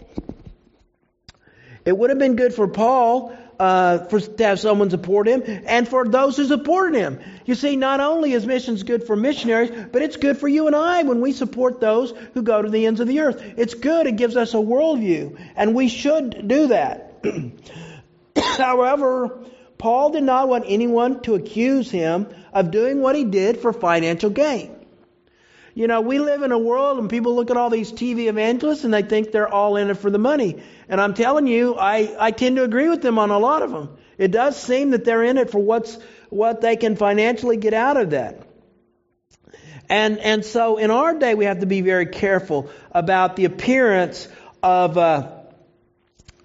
It 1.85 1.97
would 1.97 2.09
have 2.09 2.19
been 2.19 2.35
good 2.35 2.53
for 2.53 2.67
Paul 2.67 3.35
uh, 3.61 3.99
for, 4.05 4.19
to 4.19 4.43
have 4.43 4.59
someone 4.59 4.89
support 4.89 5.27
him 5.27 5.43
and 5.67 5.87
for 5.87 6.03
those 6.07 6.35
who 6.35 6.45
supported 6.45 6.97
him. 6.97 7.19
You 7.45 7.53
see, 7.53 7.75
not 7.75 7.99
only 7.99 8.31
is 8.31 8.43
missions 8.43 8.81
good 8.81 9.03
for 9.05 9.15
missionaries, 9.15 9.69
but 9.91 10.01
it's 10.01 10.17
good 10.17 10.39
for 10.39 10.47
you 10.47 10.65
and 10.65 10.75
I 10.75 11.03
when 11.03 11.21
we 11.21 11.31
support 11.31 11.79
those 11.79 12.11
who 12.33 12.41
go 12.41 12.59
to 12.59 12.69
the 12.69 12.87
ends 12.87 12.99
of 13.01 13.07
the 13.07 13.19
earth. 13.19 13.39
It's 13.57 13.75
good. 13.75 14.07
It 14.07 14.15
gives 14.15 14.35
us 14.35 14.55
a 14.55 14.57
worldview, 14.57 15.39
and 15.55 15.75
we 15.75 15.89
should 15.89 16.47
do 16.47 16.67
that. 16.69 17.23
However, 18.35 19.45
Paul 19.77 20.09
did 20.09 20.23
not 20.23 20.47
want 20.47 20.65
anyone 20.67 21.21
to 21.21 21.35
accuse 21.35 21.91
him 21.91 22.29
of 22.51 22.71
doing 22.71 22.99
what 22.99 23.15
he 23.15 23.25
did 23.25 23.59
for 23.59 23.73
financial 23.73 24.31
gain. 24.31 24.75
You 25.73 25.87
know, 25.87 26.01
we 26.01 26.19
live 26.19 26.41
in 26.41 26.51
a 26.51 26.57
world 26.57 26.99
and 26.99 27.09
people 27.09 27.35
look 27.35 27.49
at 27.49 27.55
all 27.55 27.69
these 27.69 27.91
TV 27.91 28.27
evangelists 28.27 28.83
and 28.83 28.93
they 28.93 29.03
think 29.03 29.31
they're 29.31 29.47
all 29.47 29.77
in 29.77 29.89
it 29.89 29.97
for 29.97 30.09
the 30.09 30.19
money. 30.19 30.61
And 30.89 30.99
I'm 30.99 31.13
telling 31.13 31.47
you, 31.47 31.75
I, 31.77 32.13
I 32.19 32.31
tend 32.31 32.57
to 32.57 32.63
agree 32.63 32.89
with 32.89 33.01
them 33.01 33.17
on 33.17 33.29
a 33.29 33.39
lot 33.39 33.61
of 33.61 33.71
them. 33.71 33.97
It 34.17 34.31
does 34.31 34.61
seem 34.61 34.91
that 34.91 35.05
they're 35.05 35.23
in 35.23 35.37
it 35.37 35.49
for 35.49 35.59
what's, 35.59 35.97
what 36.29 36.59
they 36.59 36.75
can 36.75 36.97
financially 36.97 37.55
get 37.55 37.73
out 37.73 37.95
of 37.95 38.09
that. 38.09 38.45
And, 39.87 40.19
and 40.19 40.45
so 40.45 40.77
in 40.77 40.91
our 40.91 41.17
day, 41.17 41.35
we 41.35 41.45
have 41.45 41.59
to 41.61 41.65
be 41.65 41.81
very 41.81 42.05
careful 42.05 42.69
about 42.91 43.37
the 43.37 43.45
appearance 43.45 44.27
of, 44.61 44.97
uh, 44.97 45.31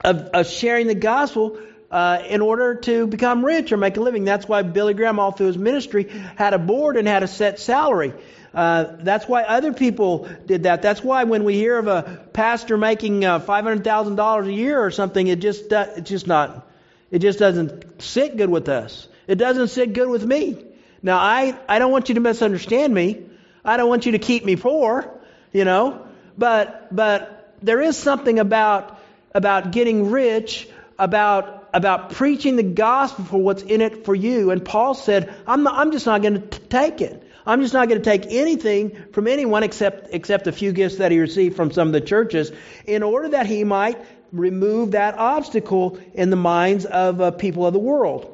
of, 0.03 0.17
of 0.17 0.47
sharing 0.47 0.87
the 0.87 0.95
gospel 0.95 1.59
uh, 1.91 2.23
in 2.29 2.41
order 2.41 2.77
to 2.77 3.07
become 3.07 3.45
rich 3.45 3.73
or 3.73 3.77
make 3.77 3.97
a 3.97 4.01
living. 4.01 4.25
That's 4.25 4.49
why 4.49 4.63
Billy 4.63 4.95
Graham, 4.95 5.19
all 5.19 5.33
through 5.33 5.49
his 5.49 5.59
ministry, 5.59 6.09
had 6.37 6.55
a 6.55 6.59
board 6.59 6.97
and 6.97 7.07
had 7.07 7.23
a 7.23 7.29
set 7.29 7.59
salary. 7.59 8.13
Uh, 8.57 8.97
that's 9.01 9.29
why 9.29 9.43
other 9.43 9.75
people 9.75 10.27
did 10.47 10.63
that. 10.63 10.81
That's 10.81 11.05
why 11.05 11.25
when 11.25 11.45
we 11.45 11.55
hear 11.55 11.77
of 11.77 11.89
a 11.89 12.27
pastor 12.33 12.79
making 12.79 13.23
uh, 13.23 13.39
five 13.39 13.65
hundred 13.65 13.85
thousand 13.85 14.17
dollars 14.17 14.47
a 14.47 14.53
year 14.53 14.83
or 14.83 14.91
something, 14.91 15.27
it 15.27 15.41
just 15.41 15.71
uh, 15.71 15.89
it's 15.97 16.09
just 16.09 16.27
not. 16.27 16.67
It 17.11 17.19
just 17.19 17.39
doesn't 17.39 18.01
sit 18.01 18.39
good 18.39 18.49
with 18.49 18.71
us. 18.71 19.09
It 19.27 19.35
doesn't 19.35 19.69
sit 19.69 19.93
good 19.93 20.09
with 20.09 20.25
me. 20.25 20.57
Now 21.03 21.19
I 21.19 21.55
I 21.69 21.79
don't 21.79 21.93
want 21.93 22.09
you 22.09 22.15
to 22.15 22.23
misunderstand 22.23 22.95
me. 22.95 23.27
I 23.63 23.77
don't 23.77 23.91
want 23.91 24.07
you 24.07 24.13
to 24.13 24.19
keep 24.19 24.43
me 24.43 24.57
poor, 24.57 25.07
you 25.53 25.67
know. 25.67 26.07
But 26.39 26.95
but 26.97 27.55
there 27.61 27.83
is 27.83 27.99
something 27.99 28.39
about 28.39 28.99
about 29.35 29.71
getting 29.71 30.11
rich, 30.11 30.67
about 30.99 31.69
about 31.75 32.13
preaching 32.13 32.57
the 32.57 32.63
gospel 32.63 33.27
for 33.27 33.37
what's 33.37 33.63
in 33.63 33.83
it 33.83 34.07
for 34.07 34.15
you. 34.15 34.51
And 34.51 34.65
Paul 34.65 34.95
said, 34.95 35.35
I'm 35.47 35.63
not, 35.63 35.75
I'm 35.75 35.93
just 35.93 36.07
not 36.07 36.23
going 36.23 36.41
to 36.41 36.59
take 36.59 37.03
it. 37.03 37.23
I'm 37.47 37.63
just 37.63 37.73
not 37.73 37.89
going 37.89 38.03
to 38.03 38.05
take 38.05 38.27
anything 38.33 39.05
from 39.13 39.29
anyone 39.29 39.63
except, 39.63 40.09
except 40.13 40.47
a 40.49 40.53
few 40.53 40.73
gifts 40.73 40.97
that 40.97 41.13
he 41.13 41.21
received 41.21 41.57
from 41.57 41.71
some 41.71 41.89
of 41.89 41.93
the 41.93 42.01
churches 42.01 42.51
in 42.87 43.03
order 43.03 43.29
that 43.31 43.47
he 43.47 43.63
might 43.63 44.05
remove 44.33 44.93
that 44.93 45.17
obstacle 45.17 46.01
in 46.15 46.31
the 46.31 46.37
minds 46.37 46.85
of 46.85 47.21
uh, 47.21 47.31
people 47.31 47.67
of 47.67 47.73
the 47.73 47.79
world. 47.79 48.33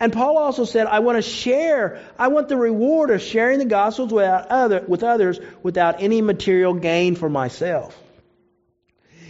And 0.00 0.12
Paul 0.12 0.38
also 0.38 0.64
said, 0.64 0.86
I 0.86 1.00
want 1.00 1.16
to 1.16 1.22
share, 1.22 2.00
I 2.18 2.28
want 2.28 2.48
the 2.48 2.56
reward 2.56 3.10
of 3.10 3.22
sharing 3.22 3.58
the 3.58 3.64
gospels 3.64 4.12
without 4.12 4.48
other, 4.48 4.84
with 4.86 5.02
others 5.02 5.38
without 5.62 6.02
any 6.02 6.22
material 6.22 6.74
gain 6.74 7.16
for 7.16 7.28
myself. 7.28 7.98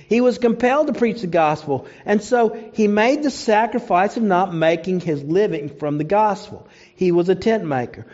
He 0.08 0.20
was 0.22 0.38
compelled 0.38 0.87
to 0.87 0.94
preach 0.94 1.20
the 1.20 1.26
gospel, 1.26 1.87
and 2.06 2.22
so 2.22 2.70
he 2.72 2.88
made 2.88 3.22
the 3.22 3.30
sacrifice 3.30 4.16
of 4.16 4.22
not 4.22 4.54
making 4.54 5.00
his 5.00 5.22
living 5.22 5.68
from 5.68 5.98
the 5.98 6.04
gospel. 6.04 6.66
He 6.96 7.12
was 7.12 7.28
a 7.28 7.34
tent 7.34 7.64
maker. 7.64 8.06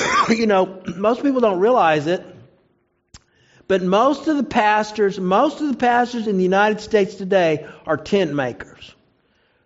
you 0.28 0.46
know, 0.46 0.82
most 0.96 1.22
people 1.22 1.40
don't 1.40 1.60
realize 1.60 2.06
it, 2.06 2.24
but 3.68 3.82
most 3.82 4.28
of 4.28 4.36
the 4.36 4.42
pastors, 4.42 5.18
most 5.18 5.60
of 5.60 5.68
the 5.68 5.76
pastors 5.76 6.26
in 6.26 6.36
the 6.36 6.42
United 6.42 6.80
States 6.80 7.14
today 7.14 7.66
are 7.86 7.96
tent 7.96 8.34
makers. 8.34 8.94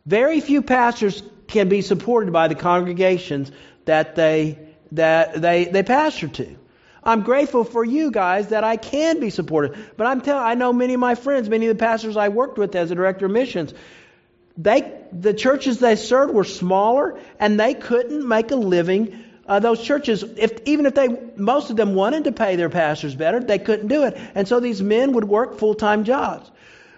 Very 0.05 0.41
few 0.41 0.63
pastors 0.63 1.23
can 1.49 1.69
be 1.69 1.83
supported 1.83 2.33
by 2.33 2.49
the 2.49 2.55
congregations 2.55 3.51
that 3.85 4.15
they 4.15 4.59
that 4.93 5.41
they 5.41 5.65
they 5.65 5.83
pastor 5.83 6.29
to. 6.29 6.57
I'm 7.03 7.23
grateful 7.23 7.63
for 7.63 7.85
you 7.85 8.11
guys 8.11 8.49
that 8.49 8.65
I 8.65 8.77
can 8.77 9.21
be 9.21 9.31
supported. 9.31 9.77
But 9.97 10.09
I'm 10.09 10.21
telling 10.21 10.45
I 10.45 10.55
know 10.55 10.73
many 10.73 10.95
of 10.95 11.01
my 11.01 11.15
friends, 11.15 11.49
many 11.49 11.67
of 11.67 11.77
the 11.77 11.81
pastors 11.81 12.17
I 12.17 12.29
worked 12.29 12.59
with 12.59 12.75
as 12.75 12.91
a 12.91 12.95
director 12.95 13.27
of 13.27 13.33
missions, 13.33 13.73
they 14.57 14.93
the 15.13 15.35
churches 15.35 15.79
they 15.79 15.97
served 15.97 16.35
were 16.35 16.45
smaller 16.45 17.19
and 17.39 17.61
they 17.61 17.75
couldn't 17.75 18.27
make 18.27 18.51
a 18.51 18.57
living 18.57 19.25
uh, 19.49 19.61
those 19.61 19.83
churches, 19.83 20.23
if, 20.23 20.61
even 20.67 20.87
if 20.87 20.95
they, 20.95 21.09
most 21.37 21.71
of 21.71 21.77
them 21.77 21.95
wanted 21.95 22.25
to 22.25 22.33
pay 22.33 22.57
their 22.57 22.69
pastors 22.69 23.15
better, 23.15 23.41
they 23.41 23.59
couldn't 23.59 23.89
do 23.89 24.05
it. 24.05 24.19
And 24.35 24.49
so 24.49 24.61
these 24.61 24.83
men 24.83 25.13
would 25.13 25.25
work 25.25 25.59
full 25.59 25.75
time 25.75 26.05
jobs. 26.05 26.51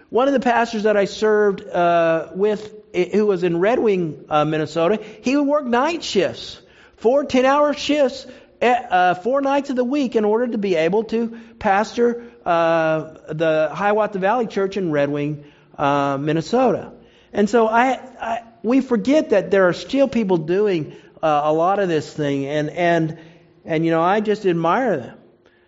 One 0.09 0.27
of 0.27 0.33
the 0.33 0.39
pastors 0.39 0.83
that 0.83 0.97
I 0.97 1.05
served 1.05 1.61
uh, 1.67 2.29
with, 2.33 2.73
who 2.93 3.27
was 3.27 3.43
in 3.43 3.59
Red 3.59 3.77
Wing, 3.77 4.25
uh, 4.27 4.43
Minnesota, 4.45 4.99
he 5.21 5.35
would 5.35 5.47
work 5.47 5.65
night 5.65 6.03
shifts, 6.03 6.59
four 6.97 7.25
10 7.25 7.45
hour 7.45 7.73
shifts, 7.73 8.25
uh, 8.61 9.13
four 9.13 9.41
nights 9.41 9.69
of 9.69 9.75
the 9.75 9.83
week 9.83 10.15
in 10.15 10.25
order 10.25 10.47
to 10.47 10.57
be 10.57 10.75
able 10.75 11.03
to 11.05 11.39
pastor 11.59 12.25
uh, 12.45 13.13
the 13.29 13.69
Hiawatha 13.71 14.17
Valley 14.17 14.47
Church 14.47 14.77
in 14.77 14.91
Red 14.91 15.09
Wing, 15.09 15.45
uh, 15.77 16.17
Minnesota. 16.19 16.93
And 17.31 17.47
so 17.47 17.67
I, 17.67 17.99
I, 18.19 18.43
we 18.63 18.81
forget 18.81 19.29
that 19.29 19.51
there 19.51 19.67
are 19.67 19.73
still 19.73 20.07
people 20.07 20.37
doing 20.37 20.95
uh, 21.21 21.41
a 21.45 21.53
lot 21.53 21.79
of 21.79 21.89
this 21.89 22.11
thing, 22.11 22.45
and 22.45 22.69
and 22.69 23.17
and 23.65 23.85
you 23.85 23.91
know 23.91 24.01
I 24.01 24.19
just 24.21 24.45
admire 24.45 24.97
them. 24.97 25.17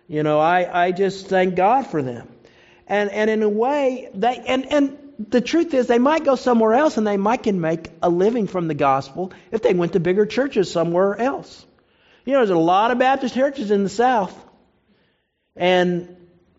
You 0.08 0.22
know 0.22 0.38
I 0.38 0.86
I 0.86 0.92
just 0.92 1.26
thank 1.28 1.54
God 1.54 1.86
for 1.86 2.02
them, 2.02 2.28
and 2.86 3.10
and 3.10 3.30
in 3.30 3.42
a 3.42 3.48
way 3.48 4.08
they 4.14 4.36
and 4.46 4.70
and 4.72 4.98
the 5.18 5.40
truth 5.40 5.74
is 5.74 5.86
they 5.86 5.98
might 5.98 6.24
go 6.24 6.36
somewhere 6.36 6.74
else 6.74 6.96
and 6.96 7.06
they 7.06 7.16
might 7.16 7.42
can 7.42 7.60
make 7.60 7.90
a 8.02 8.08
living 8.08 8.46
from 8.46 8.66
the 8.68 8.74
gospel 8.74 9.32
if 9.50 9.62
they 9.62 9.74
went 9.74 9.92
to 9.92 10.00
bigger 10.00 10.26
churches 10.26 10.70
somewhere 10.70 11.20
else. 11.20 11.64
You 12.24 12.32
know 12.32 12.40
there's 12.40 12.50
a 12.50 12.56
lot 12.56 12.90
of 12.90 12.98
Baptist 12.98 13.34
churches 13.34 13.70
in 13.70 13.82
the 13.84 13.90
South, 13.90 14.34
and 15.56 16.16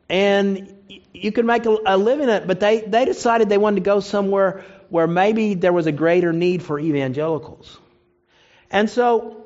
and 0.09 0.73
you 1.13 1.31
can 1.31 1.45
make 1.45 1.65
a, 1.65 1.77
a 1.85 1.97
living 1.97 2.29
at 2.29 2.43
it, 2.43 2.47
but 2.47 2.59
they 2.59 2.81
they 2.81 3.05
decided 3.05 3.49
they 3.49 3.57
wanted 3.57 3.75
to 3.75 3.81
go 3.81 3.99
somewhere 3.99 4.63
where 4.89 5.07
maybe 5.07 5.55
there 5.55 5.73
was 5.73 5.87
a 5.87 5.91
greater 5.91 6.33
need 6.33 6.61
for 6.61 6.79
evangelicals. 6.79 7.79
And 8.73 8.89
so, 8.89 9.45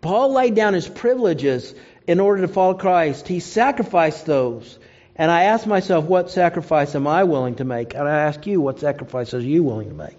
Paul 0.00 0.32
laid 0.32 0.54
down 0.54 0.72
his 0.72 0.88
privileges 0.88 1.74
in 2.06 2.20
order 2.20 2.40
to 2.40 2.48
follow 2.48 2.74
Christ. 2.74 3.28
He 3.28 3.38
sacrificed 3.38 4.24
those. 4.24 4.78
And 5.14 5.30
I 5.30 5.44
ask 5.44 5.66
myself, 5.66 6.06
what 6.06 6.30
sacrifice 6.30 6.94
am 6.94 7.06
I 7.06 7.24
willing 7.24 7.56
to 7.56 7.64
make? 7.64 7.92
And 7.94 8.08
I 8.08 8.20
ask 8.20 8.46
you, 8.46 8.62
what 8.62 8.80
sacrifice 8.80 9.34
are 9.34 9.40
you 9.40 9.62
willing 9.62 9.90
to 9.90 9.94
make? 9.94 10.16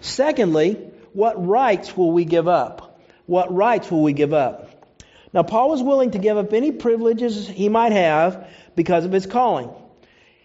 Secondly, 0.00 0.74
what 1.12 1.44
rights 1.44 1.96
will 1.96 2.12
we 2.12 2.24
give 2.24 2.46
up? 2.46 3.00
What 3.26 3.52
rights 3.52 3.90
will 3.90 4.04
we 4.04 4.12
give 4.12 4.32
up? 4.32 4.68
Now, 5.32 5.42
Paul 5.42 5.70
was 5.70 5.82
willing 5.82 6.12
to 6.12 6.18
give 6.18 6.36
up 6.36 6.52
any 6.52 6.70
privileges 6.70 7.48
he 7.48 7.68
might 7.68 7.90
have 7.90 8.48
because 8.76 9.04
of 9.04 9.10
his 9.10 9.26
calling. 9.26 9.70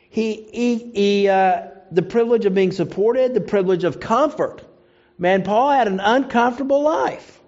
He, 0.10 0.48
he, 0.52 0.78
he 0.78 1.30
uh, 1.30 1.68
the 1.92 2.02
privilege 2.02 2.46
of 2.46 2.56
being 2.56 2.72
supported, 2.72 3.36
the 3.36 3.42
privilege 3.42 3.84
of 3.84 4.00
comfort. 4.00 4.65
Man, 5.18 5.44
Paul 5.44 5.72
had 5.72 5.88
an 5.88 6.00
uncomfortable 6.00 6.82
life. 6.82 7.40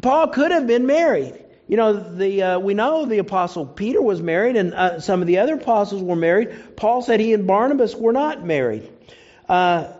Paul 0.00 0.28
could 0.28 0.50
have 0.50 0.66
been 0.66 0.86
married. 0.86 1.40
You 1.66 1.78
know, 1.78 1.94
the 1.94 2.42
uh, 2.42 2.58
we 2.58 2.74
know 2.74 3.06
the 3.06 3.18
apostle 3.18 3.64
Peter 3.64 4.02
was 4.02 4.20
married, 4.20 4.56
and 4.56 4.74
uh, 4.74 5.00
some 5.00 5.22
of 5.22 5.26
the 5.26 5.38
other 5.38 5.54
apostles 5.54 6.02
were 6.02 6.16
married. 6.16 6.76
Paul 6.76 7.00
said 7.00 7.20
he 7.20 7.32
and 7.32 7.46
Barnabas 7.46 7.94
were 7.94 8.12
not 8.12 8.44
married. 8.44 8.90
Uh, 9.48 9.92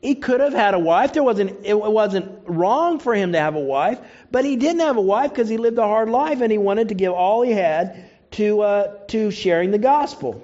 he 0.00 0.14
could 0.14 0.40
have 0.40 0.52
had 0.52 0.74
a 0.74 0.78
wife. 0.78 1.14
There 1.14 1.24
wasn't 1.24 1.66
it 1.66 1.74
wasn't 1.76 2.42
wrong 2.46 3.00
for 3.00 3.14
him 3.14 3.32
to 3.32 3.40
have 3.40 3.56
a 3.56 3.60
wife, 3.60 3.98
but 4.30 4.44
he 4.44 4.54
didn't 4.54 4.80
have 4.80 4.96
a 4.96 5.02
wife 5.02 5.30
because 5.30 5.48
he 5.48 5.56
lived 5.56 5.78
a 5.78 5.82
hard 5.82 6.08
life 6.08 6.40
and 6.40 6.52
he 6.52 6.58
wanted 6.58 6.90
to 6.90 6.94
give 6.94 7.12
all 7.12 7.42
he 7.42 7.50
had 7.50 8.08
to 8.32 8.60
uh, 8.60 8.96
to 9.08 9.32
sharing 9.32 9.72
the 9.72 9.78
gospel. 9.78 10.40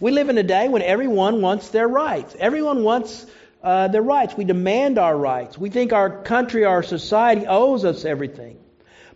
We 0.00 0.12
live 0.12 0.30
in 0.30 0.38
a 0.38 0.42
day 0.42 0.68
when 0.68 0.82
everyone 0.82 1.42
wants 1.42 1.68
their 1.68 1.88
rights. 1.88 2.34
Everyone 2.38 2.84
wants 2.84 3.26
uh, 3.62 3.88
their 3.88 4.02
rights. 4.02 4.36
We 4.36 4.44
demand 4.44 4.98
our 4.98 5.16
rights. 5.16 5.58
We 5.58 5.70
think 5.70 5.92
our 5.92 6.22
country, 6.22 6.64
our 6.64 6.82
society 6.82 7.46
owes 7.46 7.84
us 7.84 8.04
everything. 8.04 8.58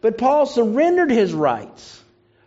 But 0.01 0.19
Paul 0.19 0.47
surrendered 0.47 1.11
his 1.11 1.33
rights 1.33 2.03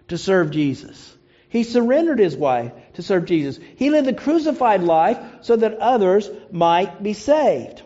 to 0.07 0.17
serve 0.17 0.51
Jesus. 0.51 1.15
He 1.50 1.63
surrendered 1.63 2.17
his 2.17 2.35
wife 2.35 2.71
to 2.93 3.03
serve 3.03 3.25
Jesus. 3.25 3.59
He 3.75 3.91
lived 3.91 4.07
a 4.07 4.13
crucified 4.13 4.81
life 4.81 5.19
so 5.41 5.55
that 5.55 5.77
others 5.77 6.29
might 6.51 7.03
be 7.03 7.13
saved, 7.13 7.83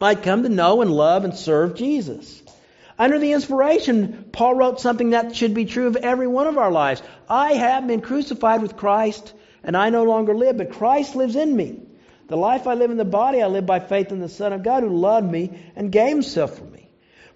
might 0.00 0.22
come 0.22 0.44
to 0.44 0.48
know 0.48 0.80
and 0.80 0.90
love 0.90 1.24
and 1.24 1.34
serve 1.34 1.74
Jesus. 1.74 2.42
Under 2.96 3.18
the 3.18 3.32
inspiration, 3.32 4.26
Paul 4.30 4.54
wrote 4.54 4.80
something 4.80 5.10
that 5.10 5.34
should 5.34 5.52
be 5.52 5.64
true 5.64 5.88
of 5.88 5.96
every 5.96 6.28
one 6.28 6.46
of 6.46 6.58
our 6.58 6.70
lives. 6.70 7.02
I 7.28 7.54
have 7.54 7.88
been 7.88 8.00
crucified 8.00 8.62
with 8.62 8.76
Christ, 8.76 9.32
and 9.64 9.76
I 9.76 9.90
no 9.90 10.04
longer 10.04 10.32
live, 10.32 10.58
but 10.58 10.72
Christ 10.72 11.16
lives 11.16 11.34
in 11.34 11.56
me. 11.56 11.80
The 12.26 12.36
life 12.36 12.66
I 12.66 12.74
live 12.74 12.90
in 12.90 12.96
the 12.96 13.04
body, 13.04 13.42
I 13.42 13.46
live 13.46 13.66
by 13.66 13.80
faith 13.80 14.12
in 14.12 14.20
the 14.20 14.28
Son 14.28 14.52
of 14.52 14.62
God 14.62 14.82
who 14.82 14.88
loved 14.88 15.30
me 15.30 15.58
and 15.76 15.92
gave 15.92 16.10
himself 16.10 16.58
for 16.58 16.64
me. 16.64 16.88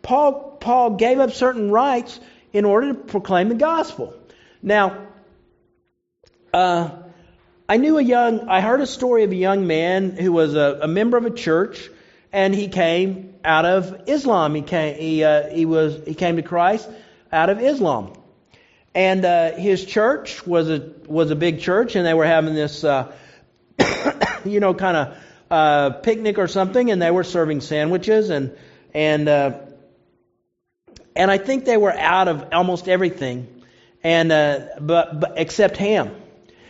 Paul, 0.03 0.57
Paul 0.61 0.97
gave 0.97 1.19
up 1.19 1.33
certain 1.33 1.71
rights 1.71 2.19
in 2.53 2.65
order 2.65 2.89
to 2.89 2.95
proclaim 2.95 3.49
the 3.49 3.55
gospel. 3.55 4.15
Now, 4.63 5.07
uh, 6.53 6.91
I 7.69 7.77
knew 7.77 7.99
a 7.99 8.03
young, 8.03 8.49
I 8.49 8.63
heard 8.63 8.81
a 8.81 8.87
story 8.87 9.25
of 9.25 9.31
a 9.31 9.37
young 9.37 9.67
man 9.67 10.13
who 10.13 10.33
was 10.33 10.55
a, 10.55 10.81
a 10.83 10.89
member 10.89 11.19
of 11.19 11.27
a 11.27 11.31
church, 11.31 11.91
and 12.33 12.55
he 12.55 12.69
came 12.69 13.35
out 13.45 13.67
of 13.67 14.09
Islam. 14.09 14.55
He 14.55 14.63
came, 14.63 14.95
he, 14.95 15.23
uh, 15.23 15.49
he 15.49 15.67
was, 15.67 16.01
he 16.07 16.15
came 16.15 16.37
to 16.37 16.43
Christ 16.43 16.89
out 17.31 17.51
of 17.51 17.61
Islam, 17.61 18.15
and 18.95 19.25
uh, 19.25 19.53
his 19.53 19.85
church 19.85 20.47
was 20.47 20.71
a 20.71 20.93
was 21.07 21.31
a 21.31 21.37
big 21.37 21.61
church, 21.61 21.95
and 21.95 22.07
they 22.07 22.15
were 22.15 22.25
having 22.25 22.55
this, 22.55 22.85
uh, 22.85 23.13
you 24.45 24.61
know, 24.61 24.75
kind 24.75 24.97
of 24.97 25.17
uh, 25.51 25.91
picnic 25.91 26.39
or 26.39 26.49
something, 26.49 26.91
and 26.91 27.01
they 27.01 27.11
were 27.11 27.25
serving 27.25 27.61
sandwiches, 27.61 28.31
and 28.31 28.57
and 28.95 29.29
uh, 29.29 29.59
and 31.17 31.31
I 31.31 31.39
think 31.39 31.65
they 31.65 31.77
were 31.77 31.93
out 31.93 32.29
of 32.29 32.47
almost 32.53 32.89
everything, 32.89 33.63
and 34.03 34.31
uh, 34.31 34.61
but, 34.81 35.21
but 35.21 35.33
except 35.37 35.77
ham. 35.77 36.15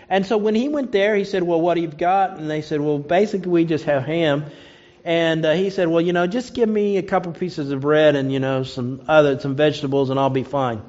And 0.09 0.25
so 0.25 0.39
when 0.39 0.55
he 0.55 0.69
went 0.69 0.91
there, 0.91 1.15
he 1.15 1.25
said, 1.25 1.43
"Well, 1.43 1.61
what 1.61 1.75
do 1.75 1.83
you've 1.83 1.99
got?" 1.99 2.39
And 2.39 2.49
they 2.51 2.63
said, 2.63 2.81
"Well, 2.81 2.99
basically 2.99 3.51
we 3.51 3.65
just 3.65 3.85
have 3.85 4.05
ham." 4.05 4.47
And 5.05 5.45
uh, 5.45 5.53
he 5.53 5.71
said, 5.71 5.89
"Well, 5.89 6.01
you 6.01 6.13
know, 6.13 6.27
just 6.27 6.55
give 6.55 6.69
me 6.69 6.97
a 6.97 7.03
couple 7.03 7.33
pieces 7.33 7.71
of 7.71 7.81
bread 7.81 8.17
and 8.17 8.33
you 8.33 8.41
know 8.41 8.63
some 8.63 9.03
other 9.07 9.39
some 9.39 9.55
vegetables, 9.55 10.11
and 10.11 10.19
I'll 10.19 10.31
be 10.31 10.45
fine." 10.45 10.83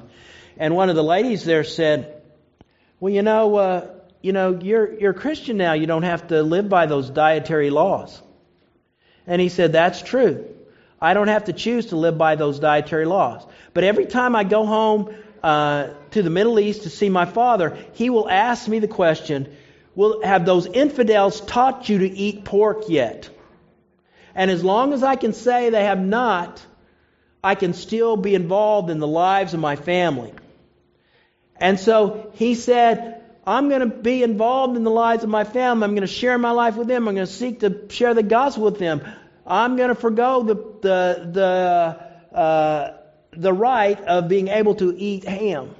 And 0.56 0.74
one 0.74 0.88
of 0.88 0.96
the 0.96 1.04
ladies 1.04 1.44
there 1.44 1.64
said, 1.64 2.22
"Well, 2.98 3.12
you 3.12 3.22
know, 3.22 3.56
uh, 3.56 3.86
you 4.20 4.32
know, 4.32 4.58
you're 4.60 4.92
you're 4.94 5.10
a 5.12 5.14
Christian 5.14 5.56
now. 5.56 5.72
You 5.72 5.86
don't 5.86 6.02
have 6.02 6.28
to 6.28 6.42
live 6.42 6.68
by 6.68 6.86
those 6.86 7.10
dietary 7.10 7.70
laws." 7.70 8.20
And 9.26 9.40
he 9.40 9.48
said, 9.48 9.72
"That's 9.72 10.02
true. 10.02 10.46
I 11.00 11.14
don't 11.14 11.28
have 11.28 11.44
to 11.44 11.52
choose 11.52 11.86
to 11.86 11.96
live 11.96 12.18
by 12.18 12.34
those 12.34 12.58
dietary 12.58 13.06
laws. 13.06 13.46
But 13.72 13.84
every 13.84 14.06
time 14.06 14.36
I 14.36 14.44
go 14.44 14.66
home 14.66 15.14
uh, 15.42 15.88
to 16.10 16.22
the 16.22 16.30
Middle 16.30 16.60
East 16.60 16.82
to 16.82 16.90
see 16.90 17.08
my 17.08 17.24
father, 17.24 17.78
he 17.94 18.10
will 18.10 18.28
ask 18.28 18.68
me 18.68 18.80
the 18.80 18.88
question, 18.88 19.56
will, 19.94 20.22
have 20.22 20.44
those 20.44 20.66
infidels 20.66 21.40
taught 21.40 21.88
you 21.88 21.98
to 22.00 22.08
eat 22.08 22.44
pork 22.44 22.88
yet? 22.88 23.30
And 24.34 24.50
as 24.50 24.62
long 24.62 24.92
as 24.92 25.02
I 25.02 25.16
can 25.16 25.32
say 25.32 25.70
they 25.70 25.84
have 25.84 26.00
not, 26.00 26.64
I 27.42 27.54
can 27.54 27.72
still 27.72 28.16
be 28.16 28.34
involved 28.34 28.90
in 28.90 28.98
the 28.98 29.06
lives 29.06 29.54
of 29.54 29.60
my 29.60 29.76
family. 29.76 30.34
And 31.56 31.80
so 31.80 32.30
he 32.34 32.54
said, 32.54 33.19
I'm 33.46 33.68
going 33.68 33.80
to 33.80 33.86
be 33.86 34.22
involved 34.22 34.76
in 34.76 34.84
the 34.84 34.90
lives 34.90 35.24
of 35.24 35.30
my 35.30 35.44
family. 35.44 35.84
I'm 35.84 35.92
going 35.92 36.02
to 36.02 36.06
share 36.06 36.36
my 36.38 36.50
life 36.50 36.76
with 36.76 36.88
them. 36.88 37.08
I'm 37.08 37.14
going 37.14 37.26
to 37.26 37.32
seek 37.32 37.60
to 37.60 37.86
share 37.88 38.14
the 38.14 38.22
gospel 38.22 38.64
with 38.64 38.78
them. 38.78 39.02
I'm 39.46 39.76
going 39.76 39.88
to 39.88 39.94
forego 39.94 40.42
the, 40.42 40.54
the, 40.54 41.30
the, 42.32 42.36
uh, 42.36 42.96
the 43.32 43.52
right 43.52 44.00
of 44.00 44.28
being 44.28 44.48
able 44.48 44.74
to 44.76 44.94
eat 44.96 45.24
ham. 45.24 45.74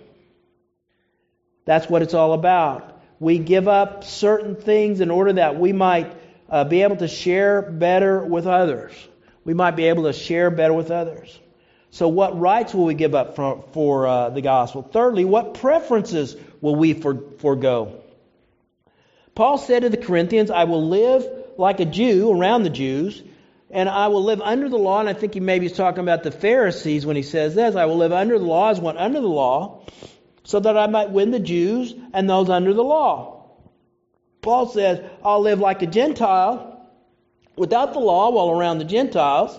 That's 1.67 1.88
what 1.88 2.02
it's 2.02 2.14
all 2.14 2.33
about. 2.33 3.02
We 3.21 3.38
give 3.38 3.69
up 3.69 4.05
certain 4.05 4.57
things 4.57 5.00
in 5.00 5.11
order 5.11 5.35
that 5.35 5.59
we 5.59 5.73
might 5.73 6.17
uh, 6.49 6.64
be 6.64 6.83
able 6.83 6.97
to 6.97 7.09
share 7.09 7.62
better 7.62 8.25
with 8.25 8.47
others. 8.47 8.93
We 9.45 9.55
might 9.55 9.76
be 9.76 9.85
able 9.85 10.05
to 10.05 10.12
share 10.12 10.50
better 10.50 10.73
with 10.73 10.90
others. 10.90 11.38
So, 11.93 12.09
what 12.09 12.39
rights 12.39 12.73
will 12.73 12.85
we 12.85 12.95
give 12.95 13.15
up 13.15 13.37
for, 13.37 13.65
for 13.73 14.07
uh, 14.07 14.31
the 14.31 14.43
gospel? 14.43 14.83
Thirdly, 14.83 15.25
what 15.25 15.55
preferences 15.55 16.37
will 16.61 16.77
we 16.77 16.95
for, 16.95 17.19
forego? 17.39 18.01
Paul 19.35 19.59
said 19.59 19.83
to 19.83 19.89
the 19.89 19.97
Corinthians, 19.97 20.51
I 20.51 20.65
will 20.65 20.89
live 20.89 21.27
like 21.57 21.81
a 21.81 21.85
Jew 21.85 22.31
around 22.31 22.63
the 22.63 22.71
Jews, 22.71 23.23
and 23.71 23.89
I 23.89 24.09
will 24.09 24.23
live 24.23 24.41
under 24.41 24.69
the 24.69 24.79
law. 24.79 25.01
And 25.01 25.09
I 25.09 25.15
think 25.15 25.35
he 25.35 25.41
maybe 25.41 25.67
is 25.67 25.73
talking 25.73 26.01
about 26.01 26.23
the 26.23 26.31
Pharisees 26.31 27.05
when 27.05 27.17
he 27.17 27.23
says 27.23 27.55
this 27.55 27.75
I 27.75 27.87
will 27.87 27.97
live 27.97 28.13
under 28.13 28.39
the 28.39 28.45
law 28.45 28.71
as 28.71 28.81
one 28.81 28.97
under 28.97 29.21
the 29.21 29.29
law, 29.29 29.85
so 30.45 30.61
that 30.61 30.77
I 30.77 30.87
might 30.87 31.11
win 31.11 31.33
the 31.33 31.41
Jews 31.41 31.95
and 32.13 32.31
those 32.31 32.51
under 32.51 32.73
the 32.73 32.85
law. 32.85 33.51
Paul 34.43 34.67
says, 34.67 35.01
I'll 35.25 35.41
live 35.41 35.59
like 35.59 35.83
a 35.83 35.87
Gentile 35.87 36.89
without 37.57 37.93
the 37.93 37.99
law 37.99 38.31
while 38.31 38.50
around 38.50 38.79
the 38.79 38.85
Gentiles. 38.85 39.59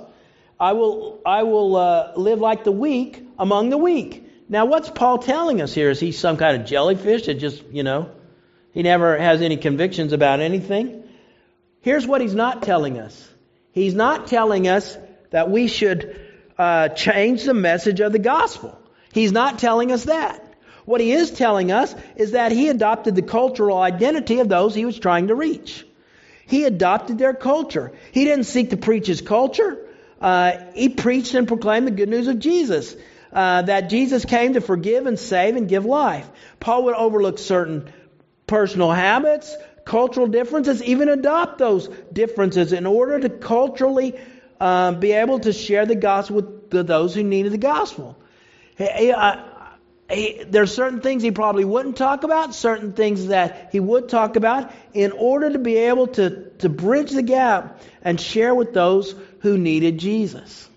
I 0.61 0.73
will, 0.73 1.19
I 1.25 1.43
will 1.43 1.75
uh, 1.75 2.11
live 2.15 2.39
like 2.39 2.63
the 2.63 2.71
weak 2.71 3.21
among 3.39 3.71
the 3.71 3.77
weak. 3.77 4.23
Now, 4.47 4.65
what's 4.65 4.89
Paul 4.89 5.17
telling 5.17 5.61
us 5.61 5.73
here? 5.73 5.89
Is 5.89 5.99
he 5.99 6.11
some 6.11 6.37
kind 6.37 6.61
of 6.61 6.67
jellyfish 6.67 7.25
that 7.25 7.35
just, 7.35 7.63
you 7.71 7.81
know, 7.81 8.11
he 8.71 8.83
never 8.83 9.17
has 9.17 9.41
any 9.41 9.57
convictions 9.57 10.13
about 10.13 10.39
anything? 10.39 11.03
Here's 11.81 12.05
what 12.05 12.21
he's 12.21 12.35
not 12.35 12.61
telling 12.61 12.99
us 12.99 13.27
He's 13.71 13.95
not 13.95 14.27
telling 14.27 14.67
us 14.67 14.97
that 15.29 15.49
we 15.49 15.67
should 15.67 16.19
uh, 16.57 16.89
change 16.89 17.43
the 17.43 17.53
message 17.53 18.01
of 18.01 18.11
the 18.11 18.19
gospel. 18.19 18.77
He's 19.13 19.31
not 19.31 19.59
telling 19.59 19.91
us 19.91 20.05
that. 20.05 20.45
What 20.85 20.99
he 20.99 21.11
is 21.11 21.31
telling 21.31 21.71
us 21.71 21.95
is 22.15 22.31
that 22.31 22.51
he 22.51 22.67
adopted 22.67 23.15
the 23.15 23.21
cultural 23.21 23.77
identity 23.77 24.39
of 24.39 24.49
those 24.49 24.75
he 24.75 24.85
was 24.85 24.99
trying 24.99 25.27
to 25.27 25.35
reach. 25.35 25.85
He 26.47 26.65
adopted 26.65 27.17
their 27.17 27.33
culture. 27.33 27.93
He 28.11 28.25
didn't 28.25 28.43
seek 28.43 28.71
to 28.71 28.77
preach 28.77 29.07
his 29.07 29.21
culture. 29.21 29.87
Uh, 30.21 30.53
he 30.73 30.87
preached 30.87 31.33
and 31.33 31.47
proclaimed 31.47 31.87
the 31.87 31.91
good 31.91 32.09
news 32.09 32.27
of 32.27 32.39
Jesus. 32.39 32.95
Uh, 33.33 33.61
that 33.61 33.89
Jesus 33.89 34.25
came 34.25 34.55
to 34.55 34.59
forgive 34.59 35.05
and 35.05 35.17
save 35.17 35.55
and 35.55 35.69
give 35.69 35.85
life. 35.85 36.29
Paul 36.59 36.83
would 36.83 36.95
overlook 36.95 37.39
certain 37.39 37.89
personal 38.45 38.91
habits, 38.91 39.55
cultural 39.85 40.27
differences, 40.27 40.83
even 40.83 41.07
adopt 41.07 41.57
those 41.57 41.87
differences 42.11 42.73
in 42.73 42.85
order 42.85 43.21
to 43.21 43.29
culturally 43.29 44.19
uh, 44.59 44.91
be 44.91 45.13
able 45.13 45.39
to 45.39 45.53
share 45.53 45.85
the 45.85 45.95
gospel 45.95 46.35
with 46.35 46.69
the, 46.71 46.83
those 46.83 47.15
who 47.15 47.23
needed 47.23 47.53
the 47.53 47.57
gospel. 47.57 48.17
He, 48.77 49.13
uh, 49.13 49.37
he, 50.09 50.43
there 50.43 50.63
are 50.63 50.67
certain 50.67 50.99
things 50.99 51.23
he 51.23 51.31
probably 51.31 51.63
wouldn't 51.63 51.95
talk 51.95 52.25
about, 52.25 52.53
certain 52.53 52.91
things 52.91 53.27
that 53.27 53.69
he 53.71 53.79
would 53.79 54.09
talk 54.09 54.35
about, 54.35 54.73
in 54.93 55.13
order 55.13 55.49
to 55.51 55.59
be 55.59 55.77
able 55.77 56.07
to, 56.07 56.49
to 56.59 56.67
bridge 56.67 57.11
the 57.11 57.23
gap 57.23 57.81
and 58.01 58.19
share 58.19 58.53
with 58.53 58.73
those 58.73 59.15
who 59.41 59.57
needed 59.57 59.97
Jesus. 59.97 60.67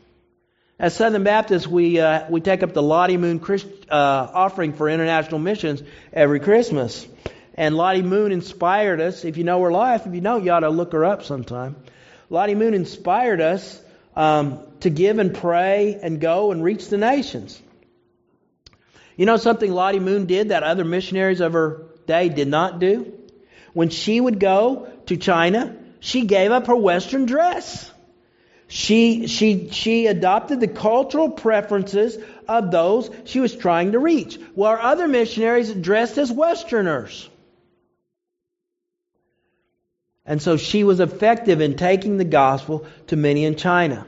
As 0.79 0.94
Southern 0.94 1.22
Baptists, 1.22 1.66
we, 1.66 2.00
uh, 2.00 2.29
we 2.29 2.40
take 2.40 2.62
up 2.62 2.72
the 2.72 2.83
Lottie 2.83 3.16
Moon 3.16 3.38
Christ, 3.38 3.66
uh, 3.88 3.94
offering 4.35 4.72
for 4.72 4.88
international 4.88 5.38
missions 5.38 5.83
every 6.12 6.40
Christmas. 6.40 7.07
And 7.55 7.77
Lottie 7.77 8.03
Moon 8.03 8.33
inspired 8.33 9.00
us. 9.00 9.24
If 9.24 9.37
you 9.37 9.44
know 9.44 9.62
her 9.62 9.70
life, 9.70 10.07
if 10.07 10.14
you 10.14 10.20
know, 10.20 10.38
you 10.38 10.50
ought 10.50 10.61
to 10.61 10.70
look 10.70 10.92
her 10.92 11.05
up 11.05 11.22
sometime. 11.22 11.77
Lottie 12.29 12.57
Moon 12.57 12.74
inspired 12.74 13.40
us 13.40 13.81
um, 14.16 14.59
to 14.81 14.90
give 14.90 15.18
and 15.18 15.35
pray 15.35 15.98
and 16.03 16.20
go 16.20 16.50
and 16.50 16.64
reach 16.64 16.88
the 16.88 16.98
nations. 16.98 17.61
You 19.16 19.27
know 19.27 19.37
something 19.37 19.70
Lottie 19.70 20.00
Moon 20.00 20.27
did 20.27 20.48
that 20.48 20.64
other 20.64 20.85
missionaries 20.85 21.40
of 21.40 21.53
her 21.53 21.87
day 22.07 22.29
did 22.29 22.48
not 22.48 22.81
do? 22.81 23.12
When 23.72 23.90
she 23.90 24.20
would 24.20 24.40
go 24.40 24.88
to 25.07 25.16
China, 25.16 25.77
she 26.00 26.27
gave 26.27 26.50
up 26.50 26.66
her 26.66 26.77
Western 26.77 27.27
dress. 27.27 27.90
She, 28.66 29.27
she, 29.27 29.68
she 29.70 30.07
adopted 30.07 30.61
the 30.61 30.68
cultural 30.68 31.31
preferences 31.31 32.16
of 32.48 32.70
those 32.70 33.11
she 33.24 33.40
was 33.40 33.55
trying 33.55 33.92
to 33.92 33.98
reach, 33.98 34.38
while 34.55 34.79
other 34.81 35.07
missionaries 35.07 35.72
dressed 35.72 36.18
as 36.18 36.33
Westerners. 36.33 37.29
And 40.27 40.40
so 40.40 40.57
she 40.57 40.85
was 40.85 41.00
effective 41.00 41.61
in 41.61 41.77
taking 41.77 42.16
the 42.16 42.24
gospel 42.24 42.87
to 43.09 43.16
many 43.16 43.44
in 43.44 43.57
China. 43.57 44.07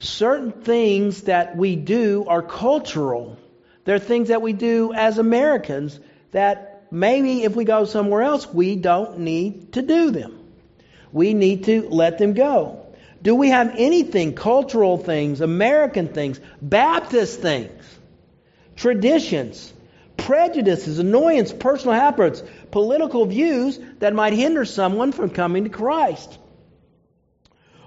Certain 0.00 0.50
things 0.50 1.22
that 1.22 1.56
we 1.56 1.76
do 1.76 2.24
are 2.26 2.42
cultural. 2.42 3.38
They're 3.84 3.98
things 3.98 4.28
that 4.28 4.42
we 4.42 4.52
do 4.52 4.92
as 4.94 5.18
Americans 5.18 6.00
that 6.32 6.86
maybe 6.90 7.44
if 7.44 7.54
we 7.54 7.64
go 7.64 7.84
somewhere 7.84 8.22
else, 8.22 8.52
we 8.52 8.76
don't 8.76 9.20
need 9.20 9.74
to 9.74 9.82
do 9.82 10.10
them. 10.10 10.41
We 11.12 11.34
need 11.34 11.64
to 11.64 11.88
let 11.88 12.18
them 12.18 12.32
go. 12.32 12.86
Do 13.22 13.34
we 13.34 13.50
have 13.50 13.74
anything, 13.76 14.34
cultural 14.34 14.98
things, 14.98 15.40
American 15.40 16.08
things, 16.08 16.40
Baptist 16.60 17.40
things, 17.40 17.82
traditions, 18.74 19.72
prejudices, 20.16 20.98
annoyance, 20.98 21.52
personal 21.52 21.94
habits, 21.94 22.42
political 22.70 23.26
views 23.26 23.78
that 24.00 24.14
might 24.14 24.32
hinder 24.32 24.64
someone 24.64 25.12
from 25.12 25.30
coming 25.30 25.64
to 25.64 25.70
Christ? 25.70 26.38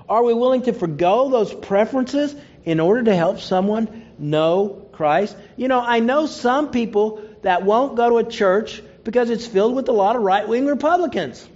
Are 0.07 0.23
we 0.23 0.33
willing 0.33 0.61
to 0.63 0.73
forego 0.73 1.29
those 1.29 1.53
preferences 1.53 2.33
in 2.63 2.79
order 2.79 3.03
to 3.03 3.15
help 3.15 3.39
someone 3.39 4.05
know 4.19 4.87
Christ? 4.91 5.35
You 5.57 5.67
know, 5.67 5.81
I 5.81 5.99
know 5.99 6.27
some 6.27 6.71
people 6.71 7.21
that 7.41 7.63
won't 7.63 7.95
go 7.95 8.09
to 8.09 8.17
a 8.17 8.29
church 8.29 8.81
because 9.03 9.29
it's 9.29 9.45
filled 9.47 9.75
with 9.75 9.89
a 9.89 9.93
lot 9.93 10.15
of 10.15 10.21
right 10.21 10.47
wing 10.47 10.65
Republicans. 10.65 11.47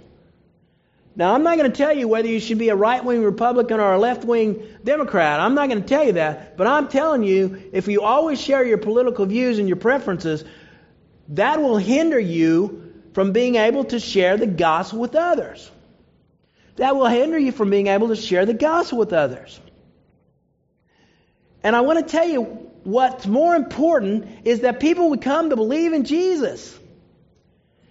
Now, 1.20 1.34
I'm 1.34 1.42
not 1.42 1.58
going 1.58 1.70
to 1.70 1.76
tell 1.76 1.94
you 1.94 2.08
whether 2.08 2.28
you 2.28 2.40
should 2.40 2.56
be 2.56 2.70
a 2.70 2.74
right 2.74 3.04
wing 3.04 3.22
Republican 3.22 3.78
or 3.78 3.92
a 3.92 3.98
left 3.98 4.24
wing 4.24 4.66
Democrat. 4.82 5.38
I'm 5.38 5.54
not 5.54 5.68
going 5.68 5.82
to 5.82 5.86
tell 5.86 6.02
you 6.02 6.12
that. 6.12 6.56
But 6.56 6.66
I'm 6.66 6.88
telling 6.88 7.24
you, 7.24 7.70
if 7.74 7.88
you 7.88 8.00
always 8.00 8.40
share 8.40 8.64
your 8.64 8.78
political 8.78 9.26
views 9.26 9.58
and 9.58 9.68
your 9.68 9.76
preferences, 9.76 10.42
that 11.28 11.60
will 11.60 11.76
hinder 11.76 12.18
you 12.18 12.94
from 13.12 13.32
being 13.32 13.56
able 13.56 13.84
to 13.84 14.00
share 14.00 14.38
the 14.38 14.46
gospel 14.46 14.98
with 14.98 15.14
others. 15.14 15.70
That 16.76 16.96
will 16.96 17.08
hinder 17.08 17.38
you 17.38 17.52
from 17.52 17.68
being 17.68 17.88
able 17.88 18.08
to 18.08 18.16
share 18.16 18.46
the 18.46 18.54
gospel 18.54 18.96
with 18.96 19.12
others. 19.12 19.60
And 21.62 21.76
I 21.76 21.82
want 21.82 21.98
to 21.98 22.10
tell 22.10 22.26
you, 22.26 22.44
what's 22.84 23.26
more 23.26 23.54
important 23.56 24.26
is 24.46 24.60
that 24.60 24.80
people 24.80 25.10
would 25.10 25.20
come 25.20 25.50
to 25.50 25.56
believe 25.56 25.92
in 25.92 26.04
Jesus. 26.04 26.79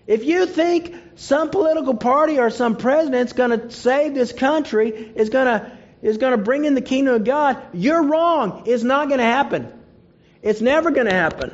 If 0.10 0.24
you 0.26 0.48
think 0.48 0.96
some 1.18 1.52
political 1.52 1.94
party 1.94 2.40
or 2.40 2.50
some 2.50 2.78
president's 2.78 3.34
going 3.34 3.52
to 3.52 3.70
save 3.70 4.16
this 4.16 4.34
country, 4.34 4.90
is 4.90 5.30
going 5.30 5.46
to 5.46 5.72
is 6.02 6.18
going 6.18 6.32
to 6.32 6.44
bring 6.44 6.66
in 6.66 6.74
the 6.74 6.82
kingdom 6.82 7.14
of 7.14 7.24
God, 7.26 7.62
you're 7.74 8.02
wrong. 8.02 8.64
It's 8.66 8.82
not 8.82 9.08
going 9.08 9.20
to 9.20 9.26
happen. 9.26 9.72
It's 10.42 10.62
never 10.62 10.90
going 10.90 11.06
to 11.06 11.14
happen. 11.14 11.54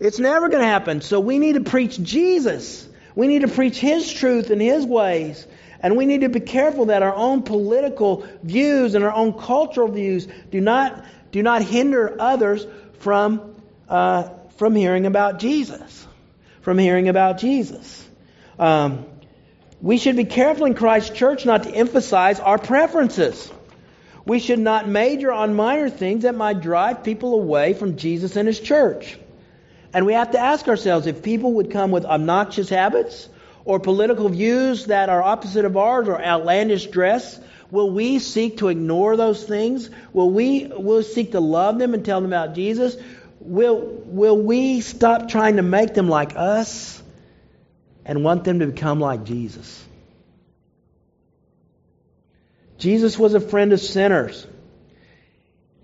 It's 0.00 0.18
never 0.18 0.48
going 0.48 0.62
to 0.62 0.68
happen. 0.68 1.02
So 1.02 1.20
we 1.20 1.38
need 1.38 1.52
to 1.52 1.60
preach 1.60 2.02
Jesus. 2.02 2.88
We 3.14 3.28
need 3.28 3.42
to 3.42 3.48
preach 3.48 3.78
His 3.78 4.10
truth 4.10 4.50
and 4.50 4.60
His 4.60 4.84
ways. 4.84 5.46
And 5.78 5.96
we 5.96 6.04
need 6.04 6.22
to 6.22 6.30
be 6.30 6.40
careful 6.40 6.86
that 6.86 7.04
our 7.04 7.14
own 7.14 7.42
political 7.42 8.26
views 8.42 8.96
and 8.96 9.04
our 9.04 9.12
own 9.12 9.34
cultural 9.34 9.86
views 9.86 10.26
do 10.50 10.60
not, 10.60 11.04
do 11.30 11.44
not 11.44 11.62
hinder 11.62 12.16
others 12.18 12.66
from, 12.98 13.54
uh, 13.88 14.30
from 14.56 14.74
hearing 14.74 15.06
about 15.06 15.38
Jesus 15.38 16.08
from 16.62 16.78
hearing 16.78 17.08
about 17.08 17.38
Jesus. 17.38 18.08
Um, 18.58 19.06
we 19.80 19.98
should 19.98 20.16
be 20.16 20.24
careful 20.24 20.66
in 20.66 20.74
Christ's 20.74 21.10
church 21.10 21.44
not 21.44 21.64
to 21.64 21.70
emphasize 21.70 22.40
our 22.40 22.58
preferences. 22.58 23.52
We 24.24 24.38
should 24.38 24.60
not 24.60 24.88
major 24.88 25.32
on 25.32 25.54
minor 25.56 25.90
things 25.90 26.22
that 26.22 26.36
might 26.36 26.60
drive 26.60 27.02
people 27.02 27.34
away 27.34 27.74
from 27.74 27.96
Jesus 27.96 28.36
and 28.36 28.46
His 28.46 28.60
church. 28.60 29.18
And 29.92 30.06
we 30.06 30.12
have 30.14 30.30
to 30.30 30.38
ask 30.38 30.68
ourselves 30.68 31.06
if 31.06 31.22
people 31.22 31.54
would 31.54 31.70
come 31.70 31.90
with 31.90 32.04
obnoxious 32.04 32.68
habits 32.68 33.28
or 33.64 33.80
political 33.80 34.28
views 34.28 34.86
that 34.86 35.08
are 35.08 35.22
opposite 35.22 35.64
of 35.64 35.76
ours 35.76 36.08
or 36.08 36.22
outlandish 36.22 36.86
dress, 36.86 37.38
will 37.70 37.90
we 37.90 38.20
seek 38.20 38.58
to 38.58 38.68
ignore 38.68 39.16
those 39.16 39.42
things? 39.42 39.90
Will 40.12 40.30
we 40.30 40.66
will 40.66 41.02
seek 41.02 41.32
to 41.32 41.40
love 41.40 41.78
them 41.78 41.94
and 41.94 42.04
tell 42.04 42.20
them 42.20 42.30
about 42.30 42.54
Jesus? 42.54 42.96
Will, 43.44 43.80
will 44.06 44.38
we 44.38 44.80
stop 44.80 45.28
trying 45.28 45.56
to 45.56 45.62
make 45.62 45.94
them 45.94 46.08
like 46.08 46.32
us 46.36 47.02
and 48.04 48.24
want 48.24 48.44
them 48.44 48.60
to 48.60 48.66
become 48.66 49.00
like 49.00 49.24
Jesus? 49.24 49.84
Jesus 52.78 53.18
was 53.18 53.34
a 53.34 53.40
friend 53.40 53.72
of 53.72 53.80
sinners. 53.80 54.46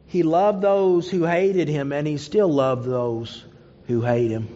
He 0.07 0.23
loved 0.23 0.63
those 0.63 1.09
who 1.09 1.25
hated 1.25 1.69
him, 1.69 1.93
and 1.93 2.07
he 2.07 2.17
still 2.17 2.49
loved 2.49 2.85
those 2.85 3.45
who 3.87 4.01
hate 4.01 4.31
him. 4.31 4.49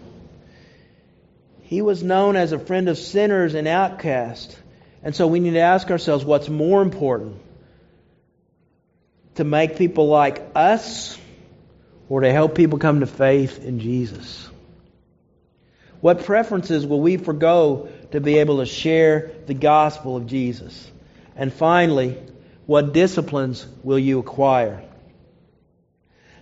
He 1.62 1.82
was 1.82 2.02
known 2.02 2.36
as 2.36 2.52
a 2.52 2.58
friend 2.58 2.88
of 2.88 2.98
sinners 2.98 3.54
and 3.54 3.68
outcasts. 3.68 4.56
And 5.02 5.14
so 5.14 5.26
we 5.26 5.40
need 5.40 5.52
to 5.52 5.60
ask 5.60 5.90
ourselves 5.90 6.24
what's 6.24 6.48
more 6.48 6.82
important? 6.82 7.40
To 9.36 9.44
make 9.44 9.76
people 9.76 10.08
like 10.08 10.42
us 10.54 11.18
or 12.12 12.20
to 12.20 12.30
help 12.30 12.54
people 12.54 12.78
come 12.78 13.00
to 13.00 13.06
faith 13.06 13.64
in 13.64 13.80
Jesus? 13.80 14.46
What 16.02 16.26
preferences 16.26 16.86
will 16.86 17.00
we 17.00 17.16
forego 17.16 17.88
to 18.10 18.20
be 18.20 18.36
able 18.36 18.58
to 18.58 18.66
share 18.66 19.30
the 19.46 19.54
gospel 19.54 20.14
of 20.18 20.26
Jesus? 20.26 20.90
And 21.36 21.50
finally, 21.50 22.18
what 22.66 22.92
disciplines 22.92 23.66
will 23.82 23.98
you 23.98 24.18
acquire? 24.18 24.84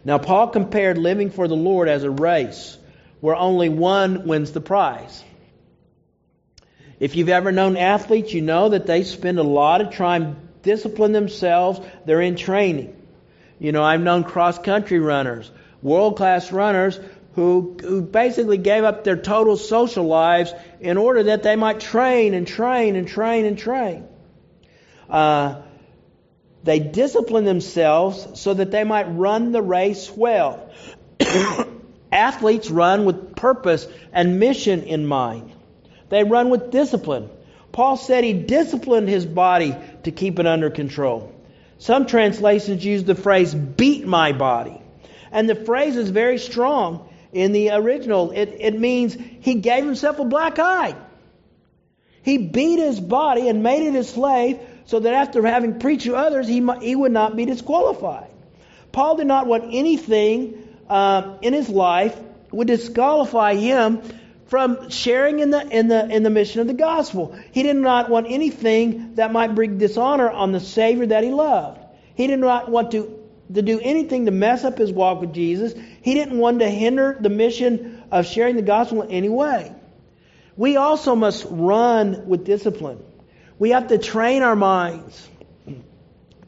Now, 0.04 0.18
Paul 0.18 0.48
compared 0.48 0.98
living 0.98 1.30
for 1.30 1.46
the 1.46 1.54
Lord 1.54 1.88
as 1.88 2.02
a 2.02 2.10
race 2.10 2.76
where 3.20 3.36
only 3.36 3.68
one 3.68 4.26
wins 4.26 4.50
the 4.50 4.60
prize. 4.60 5.22
If 6.98 7.14
you've 7.14 7.28
ever 7.28 7.52
known 7.52 7.76
athletes, 7.76 8.34
you 8.34 8.42
know 8.42 8.70
that 8.70 8.86
they 8.86 9.04
spend 9.04 9.38
a 9.38 9.44
lot 9.44 9.82
of 9.82 9.94
time 9.94 10.36
disciplining 10.64 11.12
themselves. 11.12 11.80
They're 12.06 12.20
in 12.20 12.34
training. 12.34 12.96
You 13.60 13.70
know, 13.70 13.84
I've 13.84 14.00
known 14.00 14.24
cross 14.24 14.58
country 14.58 14.98
runners 14.98 15.48
world 15.82 16.16
class 16.16 16.52
runners 16.52 16.98
who, 17.34 17.76
who 17.80 18.02
basically 18.02 18.58
gave 18.58 18.84
up 18.84 19.04
their 19.04 19.16
total 19.16 19.56
social 19.56 20.04
lives 20.04 20.52
in 20.80 20.96
order 20.96 21.24
that 21.24 21.42
they 21.42 21.56
might 21.56 21.80
train 21.80 22.34
and 22.34 22.46
train 22.46 22.96
and 22.96 23.06
train 23.06 23.44
and 23.44 23.58
train. 23.58 24.06
Uh, 25.08 25.62
they 26.62 26.78
discipline 26.78 27.44
themselves 27.44 28.40
so 28.40 28.54
that 28.54 28.70
they 28.70 28.84
might 28.84 29.04
run 29.04 29.52
the 29.52 29.62
race 29.62 30.10
well. 30.10 30.70
Athletes 32.12 32.68
run 32.70 33.04
with 33.04 33.36
purpose 33.36 33.86
and 34.12 34.40
mission 34.40 34.82
in 34.82 35.06
mind. 35.06 35.52
They 36.08 36.24
run 36.24 36.50
with 36.50 36.70
discipline. 36.70 37.30
Paul 37.72 37.96
said 37.96 38.24
he 38.24 38.32
disciplined 38.32 39.08
his 39.08 39.24
body 39.24 39.76
to 40.02 40.10
keep 40.10 40.38
it 40.38 40.46
under 40.46 40.70
control. 40.70 41.32
Some 41.78 42.06
translations 42.06 42.84
use 42.84 43.04
the 43.04 43.14
phrase 43.14 43.54
beat 43.54 44.06
my 44.06 44.32
body. 44.32 44.79
And 45.32 45.48
the 45.48 45.54
phrase 45.54 45.96
is 45.96 46.10
very 46.10 46.38
strong 46.38 47.08
in 47.32 47.52
the 47.52 47.70
original. 47.70 48.32
It, 48.32 48.56
it 48.58 48.78
means 48.78 49.16
he 49.40 49.54
gave 49.54 49.84
himself 49.84 50.18
a 50.18 50.24
black 50.24 50.58
eye. 50.58 50.96
He 52.22 52.38
beat 52.38 52.78
his 52.78 53.00
body 53.00 53.48
and 53.48 53.62
made 53.62 53.86
it 53.86 53.94
his 53.94 54.08
slave 54.08 54.58
so 54.84 55.00
that 55.00 55.14
after 55.14 55.44
having 55.46 55.78
preached 55.78 56.04
to 56.04 56.16
others, 56.16 56.48
he, 56.48 56.66
he 56.82 56.96
would 56.96 57.12
not 57.12 57.36
be 57.36 57.44
disqualified. 57.44 58.30
Paul 58.92 59.16
did 59.16 59.26
not 59.26 59.46
want 59.46 59.64
anything 59.72 60.68
uh, 60.88 61.36
in 61.40 61.52
his 61.52 61.68
life 61.68 62.18
would 62.50 62.66
disqualify 62.66 63.54
him 63.54 64.02
from 64.46 64.90
sharing 64.90 65.38
in 65.38 65.50
the, 65.50 65.64
in, 65.68 65.86
the, 65.86 66.08
in 66.08 66.24
the 66.24 66.30
mission 66.30 66.60
of 66.60 66.66
the 66.66 66.74
gospel. 66.74 67.38
He 67.52 67.62
did 67.62 67.76
not 67.76 68.10
want 68.10 68.26
anything 68.28 69.14
that 69.14 69.32
might 69.32 69.54
bring 69.54 69.78
dishonor 69.78 70.28
on 70.28 70.50
the 70.50 70.58
Savior 70.58 71.06
that 71.06 71.22
he 71.22 71.30
loved. 71.30 71.80
He 72.16 72.26
did 72.26 72.40
not 72.40 72.68
want 72.68 72.90
to 72.90 73.19
to 73.54 73.62
do 73.62 73.80
anything 73.80 74.26
to 74.26 74.30
mess 74.30 74.64
up 74.64 74.78
his 74.78 74.92
walk 74.92 75.20
with 75.20 75.32
Jesus. 75.32 75.74
He 76.02 76.14
didn't 76.14 76.38
want 76.38 76.60
to 76.60 76.68
hinder 76.68 77.16
the 77.20 77.28
mission 77.28 78.02
of 78.10 78.26
sharing 78.26 78.56
the 78.56 78.62
gospel 78.62 79.02
in 79.02 79.10
any 79.10 79.28
way. 79.28 79.74
We 80.56 80.76
also 80.76 81.14
must 81.16 81.46
run 81.48 82.26
with 82.26 82.44
discipline. 82.44 83.02
We 83.58 83.70
have 83.70 83.88
to 83.88 83.98
train 83.98 84.42
our 84.42 84.56
minds 84.56 85.28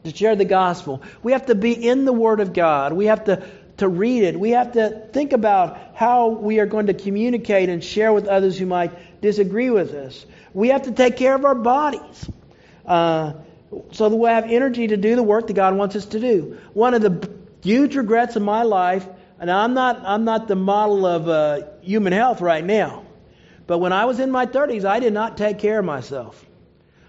to 0.03 0.15
share 0.15 0.35
the 0.35 0.45
gospel. 0.45 1.01
We 1.21 1.31
have 1.31 1.47
to 1.47 1.55
be 1.55 1.73
in 1.73 2.05
the 2.05 2.13
Word 2.13 2.39
of 2.39 2.53
God. 2.53 2.93
We 2.93 3.05
have 3.05 3.25
to, 3.25 3.43
to 3.77 3.87
read 3.87 4.23
it. 4.23 4.39
We 4.39 4.51
have 4.51 4.73
to 4.73 5.07
think 5.11 5.33
about 5.33 5.77
how 5.95 6.29
we 6.29 6.59
are 6.59 6.65
going 6.65 6.87
to 6.87 6.93
communicate 6.93 7.69
and 7.69 7.83
share 7.83 8.11
with 8.11 8.27
others 8.27 8.57
who 8.57 8.65
might 8.65 9.21
disagree 9.21 9.69
with 9.69 9.93
us. 9.93 10.25
We 10.53 10.69
have 10.69 10.83
to 10.83 10.91
take 10.91 11.17
care 11.17 11.35
of 11.35 11.45
our 11.45 11.55
bodies. 11.55 12.29
Uh, 12.85 13.33
so 13.91 14.09
that 14.09 14.15
we 14.15 14.29
have 14.29 14.45
energy 14.49 14.87
to 14.87 14.97
do 14.97 15.15
the 15.15 15.23
work 15.23 15.47
that 15.47 15.53
God 15.53 15.75
wants 15.75 15.95
us 15.95 16.05
to 16.07 16.19
do. 16.19 16.57
One 16.73 16.93
of 16.93 17.01
the 17.01 17.29
huge 17.61 17.95
regrets 17.95 18.35
of 18.35 18.41
my 18.41 18.63
life, 18.63 19.07
and 19.39 19.49
I'm 19.49 19.73
not, 19.73 20.01
I'm 20.05 20.25
not 20.25 20.47
the 20.47 20.55
model 20.55 21.05
of 21.05 21.27
uh, 21.27 21.61
human 21.81 22.13
health 22.13 22.41
right 22.41 22.63
now, 22.63 23.05
but 23.67 23.79
when 23.79 23.93
I 23.93 24.05
was 24.05 24.19
in 24.19 24.31
my 24.31 24.45
30s, 24.45 24.85
I 24.85 24.99
did 24.99 25.13
not 25.13 25.37
take 25.37 25.59
care 25.59 25.79
of 25.79 25.85
myself. 25.85 26.45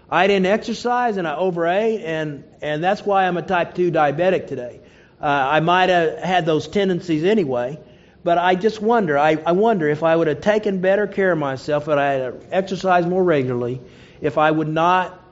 I 0.09 0.27
didn't 0.27 0.45
exercise 0.45 1.17
and 1.17 1.27
I 1.27 1.35
overate, 1.35 2.01
and, 2.01 2.43
and 2.61 2.83
that's 2.83 3.05
why 3.05 3.25
I'm 3.25 3.37
a 3.37 3.41
type 3.41 3.75
2 3.75 3.91
diabetic 3.91 4.47
today. 4.47 4.81
Uh, 5.19 5.25
I 5.25 5.59
might 5.59 5.89
have 5.89 6.19
had 6.19 6.45
those 6.45 6.67
tendencies 6.67 7.23
anyway, 7.23 7.79
but 8.23 8.37
I 8.37 8.55
just 8.55 8.81
wonder, 8.81 9.17
I, 9.17 9.37
I 9.45 9.53
wonder 9.53 9.89
if 9.89 10.03
I 10.03 10.15
would 10.15 10.27
have 10.27 10.41
taken 10.41 10.81
better 10.81 11.07
care 11.07 11.31
of 11.31 11.37
myself, 11.37 11.83
if 11.83 11.89
I 11.89 12.03
had 12.03 12.45
exercised 12.51 13.07
more 13.07 13.23
regularly, 13.23 13.81
if 14.21 14.37
I 14.37 14.51
would 14.51 14.67
not 14.67 15.24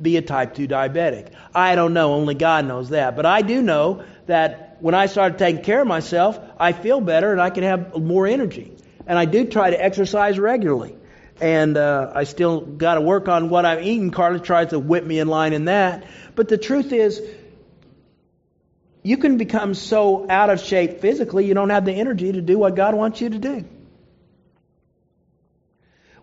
be 0.00 0.16
a 0.16 0.22
type 0.22 0.54
2 0.54 0.68
diabetic. 0.68 1.32
I 1.54 1.74
don't 1.74 1.92
know, 1.92 2.14
only 2.14 2.34
God 2.34 2.66
knows 2.66 2.90
that. 2.90 3.16
But 3.16 3.26
I 3.26 3.42
do 3.42 3.62
know 3.62 4.04
that 4.26 4.76
when 4.80 4.94
I 4.94 5.06
started 5.06 5.38
taking 5.38 5.62
care 5.62 5.80
of 5.80 5.86
myself, 5.86 6.38
I 6.58 6.72
feel 6.72 7.00
better 7.00 7.32
and 7.32 7.40
I 7.40 7.50
can 7.50 7.64
have 7.64 7.96
more 7.96 8.26
energy. 8.26 8.76
And 9.06 9.18
I 9.18 9.24
do 9.24 9.46
try 9.46 9.70
to 9.70 9.82
exercise 9.82 10.38
regularly. 10.38 10.96
And 11.40 11.76
uh, 11.76 12.12
I 12.14 12.24
still 12.24 12.60
got 12.60 12.94
to 12.94 13.00
work 13.00 13.28
on 13.28 13.48
what 13.48 13.64
I'm 13.64 13.82
eating. 13.82 14.10
Carla 14.10 14.40
tries 14.40 14.70
to 14.70 14.78
whip 14.78 15.04
me 15.04 15.18
in 15.18 15.28
line 15.28 15.52
in 15.52 15.66
that. 15.66 16.04
But 16.34 16.48
the 16.48 16.58
truth 16.58 16.92
is, 16.92 17.20
you 19.02 19.16
can 19.16 19.38
become 19.38 19.74
so 19.74 20.28
out 20.28 20.50
of 20.50 20.60
shape 20.60 21.00
physically, 21.00 21.46
you 21.46 21.54
don't 21.54 21.70
have 21.70 21.84
the 21.84 21.92
energy 21.92 22.32
to 22.32 22.42
do 22.42 22.58
what 22.58 22.74
God 22.74 22.94
wants 22.94 23.20
you 23.20 23.30
to 23.30 23.38
do. 23.38 23.64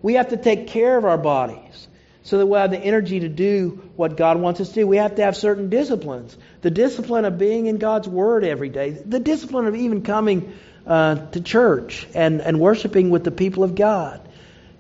We 0.02 0.16
have 0.16 0.30
to 0.30 0.38
take 0.38 0.68
care 0.68 0.98
of 0.98 1.06
our 1.06 1.18
bodies 1.18 1.88
so 2.26 2.40
that 2.40 2.48
we'll 2.48 2.60
have 2.60 2.72
the 2.72 2.80
energy 2.80 3.20
to 3.20 3.30
do 3.30 3.88
what 3.96 4.18
God 4.18 4.42
wants 4.42 4.60
us 4.60 4.70
to 4.70 4.74
do. 4.74 4.88
We 4.88 4.98
have 4.98 5.16
to 5.16 5.24
have 5.24 5.38
certain 5.38 5.70
disciplines. 5.70 6.36
The 6.62 6.72
discipline 6.72 7.24
of 7.24 7.38
being 7.38 7.68
in 7.68 7.78
God's 7.78 8.10
Word 8.10 8.44
every 8.44 8.70
day, 8.70 8.90
the 8.90 9.20
discipline 9.20 9.68
of 9.68 9.76
even 9.76 10.02
coming 10.02 10.58
uh, 10.88 11.28
to 11.28 11.40
church 11.40 12.08
and, 12.16 12.42
and 12.42 12.60
worshiping 12.60 13.12
with 13.12 13.24
the 13.24 13.32
people 13.32 13.64
of 13.64 13.76
God. 13.76 14.28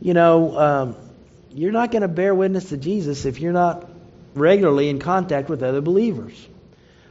You 0.01 0.15
know, 0.15 0.57
um, 0.57 0.95
you're 1.51 1.71
not 1.71 1.91
going 1.91 2.01
to 2.01 2.07
bear 2.07 2.33
witness 2.33 2.69
to 2.69 2.77
Jesus 2.77 3.25
if 3.25 3.39
you're 3.39 3.53
not 3.53 3.87
regularly 4.33 4.89
in 4.89 4.97
contact 4.97 5.47
with 5.47 5.61
other 5.61 5.81
believers. 5.81 6.47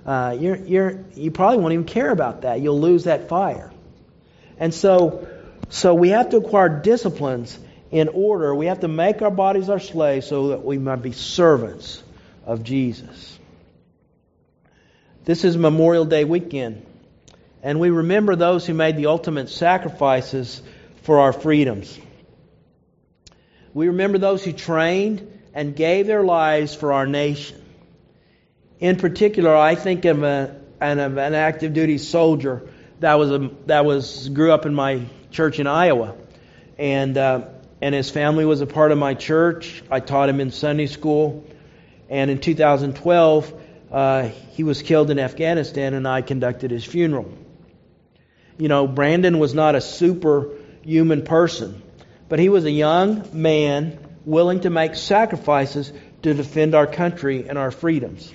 Uh, 0.05 0.37
you're, 0.38 0.57
you're, 0.57 1.05
you 1.14 1.31
probably 1.31 1.59
won't 1.59 1.75
even 1.75 1.87
care 1.87 2.11
about 2.11 2.42
that. 2.42 2.61
You'll 2.61 2.81
lose 2.81 3.05
that 3.05 3.29
fire. 3.29 3.70
And 4.59 4.75
so, 4.75 5.29
so 5.68 5.94
we 5.94 6.09
have 6.09 6.31
to 6.31 6.38
acquire 6.38 6.81
disciplines 6.81 7.57
in 7.95 8.09
order. 8.09 8.53
We 8.53 8.67
have 8.67 8.81
to 8.81 8.89
make 8.89 9.23
our 9.23 9.31
bodies 9.31 9.71
our 9.71 9.79
slaves 9.79 10.27
so 10.27 10.49
that 10.49 10.65
we 10.65 10.79
might 10.79 11.01
be 11.01 11.13
servants 11.13 12.03
of 12.45 12.65
Jesus. 12.65 13.39
This 15.25 15.45
is 15.45 15.57
Memorial 15.57 16.05
Day 16.05 16.25
weekend. 16.25 16.85
And 17.63 17.79
we 17.79 17.91
remember 17.91 18.35
those 18.35 18.67
who 18.67 18.75
made 18.75 18.97
the 18.97 19.07
ultimate 19.07 19.49
sacrifices 19.49 20.61
for 21.05 21.21
our 21.21 21.33
freedoms. 21.33 21.97
We 23.73 23.87
remember 23.87 24.19
those 24.19 24.45
who 24.45 24.53
trained 24.53 25.43
and 25.55 25.77
gave 25.77 26.09
their 26.09 26.25
lives 26.25 26.75
for 26.75 26.93
our 26.93 27.07
nation. 27.07 27.63
In 28.81 28.97
particular, 28.97 29.55
I 29.55 29.77
think 29.77 30.05
of, 30.05 30.25
a, 30.25 30.61
an, 30.81 30.99
of 30.99 31.17
an 31.17 31.35
active 31.35 31.75
duty 31.75 31.99
soldier 31.99 32.69
that 32.99 33.21
was 33.21 33.31
a, 33.31 33.51
that 33.67 33.85
was 33.85 34.29
grew 34.31 34.51
up 34.51 34.67
in 34.67 34.75
my 34.75 35.07
church 35.31 35.61
in 35.61 35.69
Iowa, 35.69 36.17
and 36.77 37.17
uh, 37.17 37.49
and 37.85 37.94
his 37.94 38.11
family 38.11 38.47
was 38.47 38.62
a 38.62 38.66
part 38.66 38.92
of 38.92 38.97
my 38.97 39.12
church. 39.12 39.83
I 39.90 40.01
taught 40.01 40.31
him 40.31 40.40
in 40.40 40.51
Sunday 40.51 40.87
school, 40.87 41.44
and 42.09 42.31
in 42.31 42.40
2012, 42.40 43.62
uh, 43.92 44.23
he 44.53 44.62
was 44.62 44.81
killed 44.81 45.11
in 45.11 45.18
Afghanistan, 45.18 45.92
and 45.92 46.09
I 46.09 46.23
conducted 46.23 46.70
his 46.70 46.83
funeral. 46.83 47.31
You 48.57 48.68
know, 48.68 48.87
Brandon 48.87 49.38
was 49.38 49.53
not 49.53 49.75
a 49.75 49.83
superhuman 49.83 51.27
person, 51.27 51.83
but 52.31 52.38
he 52.38 52.49
was 52.49 52.64
a 52.64 52.70
young 52.70 53.29
man 53.35 53.99
willing 54.25 54.61
to 54.61 54.70
make 54.70 54.94
sacrifices 54.94 55.92
to 56.23 56.33
defend 56.33 56.75
our 56.75 56.87
country 56.87 57.51
and 57.51 57.59
our 57.59 57.70
freedoms. 57.70 58.33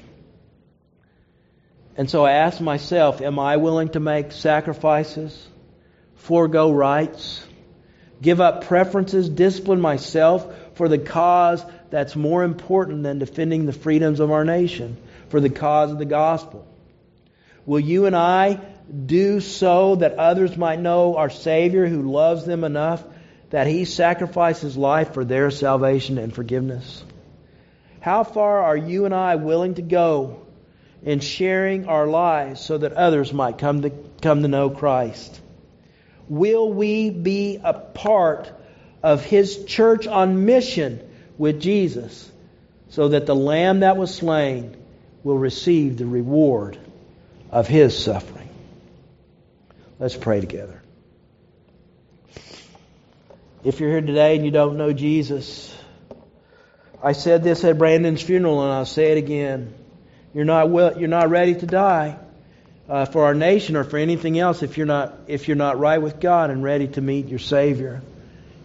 And 1.97 2.07
so 2.07 2.23
I 2.23 2.33
asked 2.33 2.61
myself, 2.61 3.19
am 3.19 3.39
I 3.39 3.57
willing 3.57 3.89
to 3.89 3.99
make 3.99 4.31
sacrifices, 4.31 5.47
forego 6.17 6.71
rights, 6.71 7.43
give 8.21 8.41
up 8.41 8.65
preferences, 8.65 9.29
discipline 9.29 9.81
myself 9.81 10.45
for 10.75 10.87
the 10.87 10.97
cause 10.97 11.63
that's 11.89 12.15
more 12.15 12.43
important 12.43 13.03
than 13.03 13.19
defending 13.19 13.65
the 13.65 13.73
freedoms 13.73 14.19
of 14.19 14.31
our 14.31 14.45
nation, 14.45 14.97
for 15.29 15.39
the 15.39 15.49
cause 15.49 15.91
of 15.91 15.97
the 15.97 16.05
gospel? 16.05 16.67
Will 17.65 17.79
you 17.79 18.05
and 18.05 18.15
I 18.15 18.59
do 19.05 19.39
so 19.39 19.95
that 19.97 20.15
others 20.15 20.57
might 20.57 20.79
know 20.79 21.15
our 21.17 21.29
Savior 21.29 21.85
who 21.85 22.11
loves 22.11 22.45
them 22.45 22.63
enough 22.63 23.03
that 23.49 23.67
He 23.67 23.85
sacrificed 23.85 24.61
His 24.61 24.77
life 24.77 25.13
for 25.13 25.23
their 25.23 25.51
salvation 25.51 26.17
and 26.17 26.33
forgiveness? 26.33 27.03
How 27.99 28.23
far 28.23 28.63
are 28.63 28.77
you 28.77 29.05
and 29.05 29.13
I 29.13 29.35
willing 29.35 29.75
to 29.75 29.81
go 29.81 30.45
in 31.03 31.19
sharing 31.19 31.87
our 31.87 32.07
lives 32.07 32.61
so 32.61 32.77
that 32.77 32.93
others 32.93 33.33
might 33.33 33.57
come 33.57 33.81
to, 33.81 33.91
come 34.21 34.41
to 34.41 34.47
know 34.47 34.69
Christ? 34.69 35.39
Will 36.29 36.71
we 36.71 37.09
be 37.09 37.59
a 37.61 37.73
part 37.73 38.51
of 39.01 39.25
His 39.25 39.65
church 39.65 40.05
on 40.05 40.45
mission 40.45 41.01
with 41.37 41.59
Jesus 41.59 42.31
so 42.89 43.09
that 43.09 43.25
the 43.25 43.35
Lamb 43.35 43.79
that 43.81 43.97
was 43.97 44.13
slain 44.13 44.77
will 45.23 45.37
receive 45.37 45.97
the 45.97 46.05
reward 46.05 46.77
of 47.49 47.67
His 47.67 47.97
suffering? 47.97 48.47
Let's 49.97 50.15
pray 50.15 50.39
together. 50.39 50.81
If 53.63 53.79
you're 53.79 53.89
here 53.89 54.01
today 54.01 54.35
and 54.35 54.45
you 54.45 54.51
don't 54.51 54.77
know 54.77 54.93
Jesus, 54.93 55.75
I 57.03 57.13
said 57.13 57.43
this 57.43 57.63
at 57.63 57.77
Brandon's 57.77 58.21
funeral 58.21 58.63
and 58.63 58.71
I'll 58.71 58.85
say 58.85 59.11
it 59.11 59.17
again. 59.17 59.73
You're 60.33 60.45
not 60.45 60.69
well, 60.69 60.97
you're 60.97 61.09
not 61.09 61.29
ready 61.31 61.55
to 61.55 61.65
die 61.65 62.19
uh, 62.89 63.05
for 63.05 63.25
our 63.25 63.35
nation 63.35 63.75
or 63.75 63.83
for 63.83 63.97
anything 63.97 64.39
else 64.39 64.63
if 64.63 64.77
you're 64.77 64.87
not 64.87 65.13
if 65.27 65.47
you're 65.47 65.57
not 65.57 65.79
right 65.79 66.01
with 66.01 66.19
God 66.19 66.49
and 66.49 66.63
ready 66.63 66.87
to 66.89 67.01
meet 67.01 67.27
your 67.27 67.39
Savior. 67.39 68.01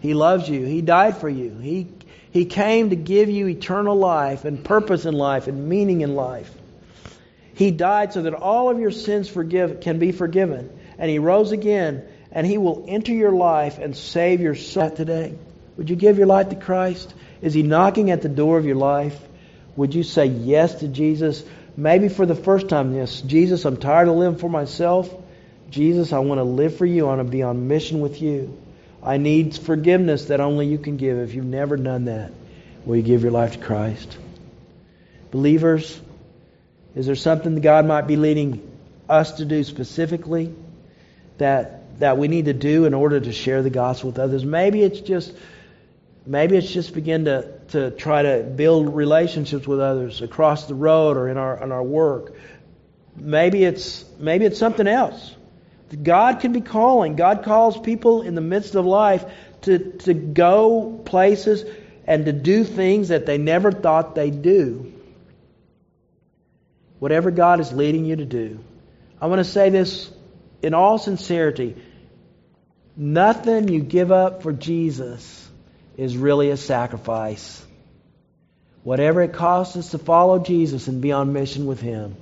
He 0.01 0.13
loves 0.13 0.49
you. 0.49 0.65
He 0.65 0.81
died 0.81 1.17
for 1.17 1.29
you. 1.29 1.57
He 1.57 1.87
he 2.31 2.45
came 2.45 2.89
to 2.89 2.95
give 2.95 3.29
you 3.29 3.47
eternal 3.47 3.95
life 3.95 4.43
and 4.43 4.63
purpose 4.63 5.05
in 5.05 5.13
life 5.13 5.47
and 5.47 5.69
meaning 5.69 6.01
in 6.01 6.15
life. 6.15 6.51
He 7.53 7.71
died 7.71 8.11
so 8.11 8.23
that 8.23 8.33
all 8.33 8.69
of 8.69 8.79
your 8.79 8.91
sins 8.91 9.29
forgive, 9.29 9.79
can 9.79 9.99
be 9.99 10.11
forgiven. 10.11 10.69
And 10.97 11.09
He 11.09 11.19
rose 11.19 11.53
again, 11.53 12.03
and 12.31 12.45
He 12.45 12.57
will 12.57 12.83
enter 12.89 13.13
your 13.13 13.31
life 13.31 13.77
and 13.77 13.95
save 13.95 14.41
your 14.41 14.55
soul 14.55 14.89
today. 14.89 15.37
Would 15.77 15.89
you 15.89 15.95
give 15.95 16.17
your 16.17 16.27
life 16.27 16.49
to 16.49 16.57
Christ? 16.57 17.13
Is 17.41 17.53
He 17.53 17.63
knocking 17.63 18.11
at 18.11 18.21
the 18.21 18.29
door 18.29 18.57
of 18.57 18.65
your 18.65 18.75
life? 18.75 19.17
Would 19.77 19.95
you 19.95 20.03
say 20.03 20.25
yes 20.25 20.75
to 20.75 20.89
Jesus? 20.89 21.43
Maybe 21.77 22.07
for 22.07 22.25
the 22.25 22.35
first 22.35 22.69
time, 22.69 22.95
yes. 22.95 23.21
Jesus, 23.21 23.65
I'm 23.65 23.77
tired 23.77 24.07
of 24.07 24.15
living 24.15 24.39
for 24.39 24.49
myself. 24.49 25.13
Jesus, 25.69 26.13
I 26.13 26.19
want 26.19 26.39
to 26.39 26.43
live 26.43 26.77
for 26.77 26.85
you. 26.85 27.05
I 27.05 27.15
want 27.15 27.27
to 27.27 27.31
be 27.31 27.43
on 27.43 27.67
mission 27.67 27.99
with 27.99 28.21
you. 28.21 28.57
I 29.03 29.17
need 29.17 29.55
forgiveness 29.55 30.25
that 30.25 30.39
only 30.39 30.67
you 30.67 30.77
can 30.77 30.97
give. 30.97 31.17
If 31.17 31.33
you've 31.33 31.45
never 31.45 31.77
done 31.77 32.05
that, 32.05 32.31
will 32.85 32.95
you 32.95 33.01
give 33.01 33.23
your 33.23 33.31
life 33.31 33.53
to 33.53 33.59
Christ? 33.59 34.17
Believers, 35.31 35.99
is 36.95 37.05
there 37.05 37.15
something 37.15 37.55
that 37.55 37.61
God 37.61 37.85
might 37.85 38.07
be 38.07 38.15
leading 38.15 38.71
us 39.09 39.33
to 39.33 39.45
do 39.45 39.63
specifically 39.63 40.53
that 41.37 41.81
that 41.99 42.17
we 42.17 42.27
need 42.27 42.45
to 42.45 42.53
do 42.53 42.85
in 42.85 42.93
order 42.93 43.19
to 43.19 43.31
share 43.31 43.61
the 43.61 43.69
gospel 43.69 44.11
with 44.11 44.19
others? 44.19 44.45
Maybe 44.45 44.81
it's 44.81 45.01
just 45.01 45.33
maybe 46.25 46.55
it's 46.57 46.71
just 46.71 46.93
begin 46.93 47.25
to 47.25 47.54
to 47.69 47.91
try 47.91 48.21
to 48.23 48.43
build 48.43 48.95
relationships 48.95 49.67
with 49.67 49.79
others 49.79 50.21
across 50.21 50.67
the 50.67 50.75
road 50.75 51.17
or 51.17 51.29
in 51.29 51.37
our 51.37 51.63
in 51.63 51.71
our 51.71 51.83
work. 51.83 52.35
Maybe 53.15 53.63
it's 53.63 54.05
maybe 54.19 54.45
it's 54.45 54.59
something 54.59 54.87
else. 54.87 55.35
God 56.01 56.39
can 56.39 56.51
be 56.51 56.61
calling. 56.61 57.15
God 57.15 57.43
calls 57.43 57.77
people 57.77 58.21
in 58.21 58.35
the 58.35 58.41
midst 58.41 58.75
of 58.75 58.85
life 58.85 59.25
to, 59.61 59.91
to 59.99 60.13
go 60.13 61.01
places 61.05 61.63
and 62.07 62.25
to 62.25 62.33
do 62.33 62.63
things 62.63 63.09
that 63.09 63.25
they 63.25 63.37
never 63.37 63.71
thought 63.71 64.15
they'd 64.15 64.41
do. 64.41 64.93
Whatever 66.99 67.31
God 67.31 67.59
is 67.59 67.71
leading 67.71 68.05
you 68.05 68.15
to 68.15 68.25
do. 68.25 68.59
I 69.21 69.27
want 69.27 69.39
to 69.39 69.45
say 69.49 69.69
this 69.69 70.11
in 70.61 70.73
all 70.73 70.97
sincerity. 70.97 71.75
Nothing 72.97 73.67
you 73.67 73.81
give 73.81 74.11
up 74.11 74.43
for 74.43 74.53
Jesus 74.53 75.44
is 75.97 76.17
really 76.17 76.49
a 76.49 76.57
sacrifice. 76.57 77.63
Whatever 78.83 79.21
it 79.21 79.33
costs 79.33 79.75
us 79.77 79.91
to 79.91 79.97
follow 79.97 80.39
Jesus 80.39 80.87
and 80.87 81.01
be 81.01 81.11
on 81.11 81.33
mission 81.33 81.65
with 81.65 81.81
Him, 81.81 82.15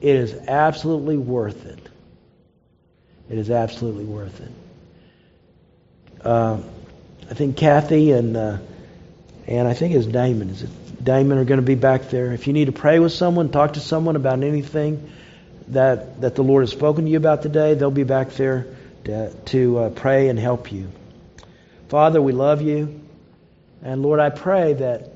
it 0.00 0.16
is 0.16 0.34
absolutely 0.48 1.16
worth 1.16 1.66
it. 1.66 1.78
It 3.30 3.38
is 3.38 3.50
absolutely 3.50 4.04
worth 4.04 4.40
it. 4.40 4.52
Uh, 6.24 6.58
I 7.30 7.34
think 7.34 7.56
Kathy 7.56 8.12
and 8.12 8.36
uh, 8.36 8.58
and 9.46 9.68
I 9.68 9.74
think 9.74 9.94
it's 9.94 10.06
Damon. 10.06 10.50
Is 10.50 10.62
it 10.62 11.04
Damon 11.04 11.38
are 11.38 11.44
going 11.44 11.60
to 11.60 11.66
be 11.66 11.74
back 11.74 12.10
there? 12.10 12.32
If 12.32 12.46
you 12.46 12.52
need 12.52 12.66
to 12.66 12.72
pray 12.72 12.98
with 12.98 13.12
someone, 13.12 13.50
talk 13.50 13.74
to 13.74 13.80
someone 13.80 14.16
about 14.16 14.42
anything 14.42 15.10
that 15.68 16.20
that 16.22 16.34
the 16.34 16.42
Lord 16.42 16.62
has 16.62 16.70
spoken 16.70 17.04
to 17.04 17.10
you 17.10 17.18
about 17.18 17.42
today, 17.42 17.74
they'll 17.74 17.90
be 17.90 18.04
back 18.04 18.30
there 18.32 18.66
to, 19.04 19.32
to 19.46 19.78
uh, 19.78 19.90
pray 19.90 20.28
and 20.28 20.38
help 20.38 20.72
you. 20.72 20.90
Father, 21.88 22.20
we 22.20 22.32
love 22.32 22.60
you, 22.60 23.00
and 23.82 24.02
Lord, 24.02 24.20
I 24.20 24.30
pray 24.30 24.74
that 24.74 25.12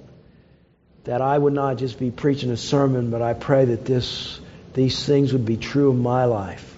that 1.05 1.21
I 1.21 1.37
would 1.37 1.53
not 1.53 1.79
just 1.79 1.99
be 1.99 2.11
preaching 2.11 2.51
a 2.51 2.57
sermon, 2.57 3.11
but 3.11 3.23
I 3.23 3.35
pray 3.35 3.65
that 3.67 3.85
this 3.85 4.41
these 4.73 5.05
things 5.05 5.33
would 5.33 5.45
be 5.45 5.57
true 5.57 5.91
of 5.91 5.97
my 5.97 6.25
life. 6.25 6.77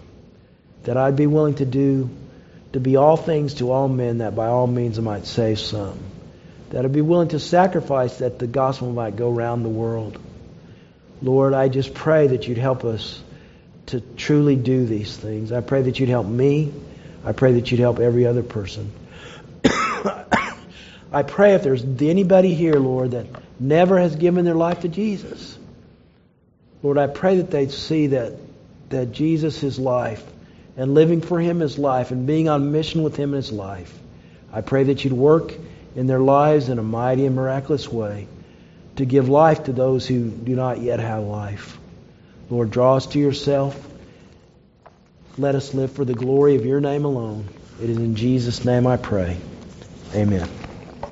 That 0.85 0.97
I'd 0.97 1.17
be 1.17 1.27
willing 1.27 1.55
to 1.57 1.65
do 1.65 2.11
to 2.73 2.81
be 2.81 2.97
all 2.97 3.17
things 3.17 3.55
to 3.55 3.71
all 3.71 3.87
men, 3.89 4.19
that 4.19 4.35
by 4.35 4.49
all 4.49 4.67
means 4.67 4.99
I 4.99 5.03
might 5.03 5.27
save 5.27 5.61
some. 5.61 5.99
That 6.71 6.85
I'd 6.85 6.93
be 6.93 7.03
willing 7.03 7.29
to 7.29 7.39
sacrifice 7.39 8.19
that 8.19 8.41
the 8.41 8.49
gospel 8.49 8.91
might 8.91 9.15
go 9.15 9.33
around 9.33 9.63
the 9.63 9.69
world. 9.69 10.19
Lord, 11.23 11.55
I 11.55 11.69
just 11.69 11.95
pray 11.95 12.27
that 12.27 12.49
you'd 12.49 12.59
help 12.59 12.85
us 12.85 13.23
to 13.87 14.01
truly 14.01 14.57
do 14.57 14.87
these 14.87 15.17
things. 15.17 15.53
I 15.53 15.61
pray 15.61 15.83
that 15.83 16.01
you'd 16.01 16.09
help 16.09 16.27
me. 16.27 16.73
I 17.25 17.31
pray 17.33 17.53
that 17.55 17.71
you'd 17.71 17.81
help 17.81 18.01
every 18.01 18.27
other 18.27 18.43
person. 18.43 18.91
I 21.15 21.23
pray 21.23 21.55
if 21.55 21.63
there's 21.63 21.85
anybody 21.85 22.55
here, 22.55 22.75
Lord, 22.75 23.13
that 23.13 23.27
never 23.61 24.01
has 24.01 24.17
given 24.17 24.45
their 24.45 24.57
life 24.57 24.81
to 24.81 24.89
Jesus. 24.89 25.57
Lord, 26.83 26.99
I 26.99 27.07
pray 27.07 27.37
that 27.37 27.53
they'd 27.53 27.71
see 27.71 28.09
that, 28.09 28.33
that 28.91 29.13
Jesus 29.13 29.63
is 29.63 29.79
life 29.79 30.25
and 30.77 30.93
living 30.93 31.21
for 31.21 31.41
Him 31.41 31.63
is 31.63 31.79
life 31.79 32.11
and 32.11 32.27
being 32.27 32.49
on 32.49 32.73
mission 32.73 33.05
with 33.05 33.17
Him 33.17 33.33
is 33.35 33.53
life. 33.53 33.97
I 34.53 34.61
pray 34.61 34.85
that 34.85 35.05
you'd 35.05 35.13
work 35.13 35.55
in 35.95 36.09
their 36.09 36.19
lives 36.19 36.69
in 36.69 36.81
a 36.81 36.83
mighty 36.83 37.27
and 37.27 37.37
miraculous 37.37 37.89
way 37.89 38.27
to 38.97 39.05
give 39.05 39.29
life 39.29 39.65
to 39.65 39.73
those 39.73 40.07
who 40.07 40.29
do 40.29 40.57
not 40.57 40.81
yet 40.81 40.99
have 40.99 41.23
life. 41.23 41.79
Lord, 42.51 42.71
draw 42.71 42.97
us 42.97 43.07
to 43.07 43.19
yourself. 43.21 43.81
Let 45.39 45.55
us 45.55 45.75
live 45.75 45.93
for 45.93 46.05
the 46.05 46.15
glory 46.15 46.57
of 46.57 46.67
your 46.67 46.81
name 46.81 47.05
alone. 47.05 47.49
It 47.81 47.89
is 47.89 47.99
in 47.99 48.17
Jesus' 48.17 48.65
name 48.65 48.87
I 48.87 48.97
pray. 48.97 49.37
Amen. 50.15 50.49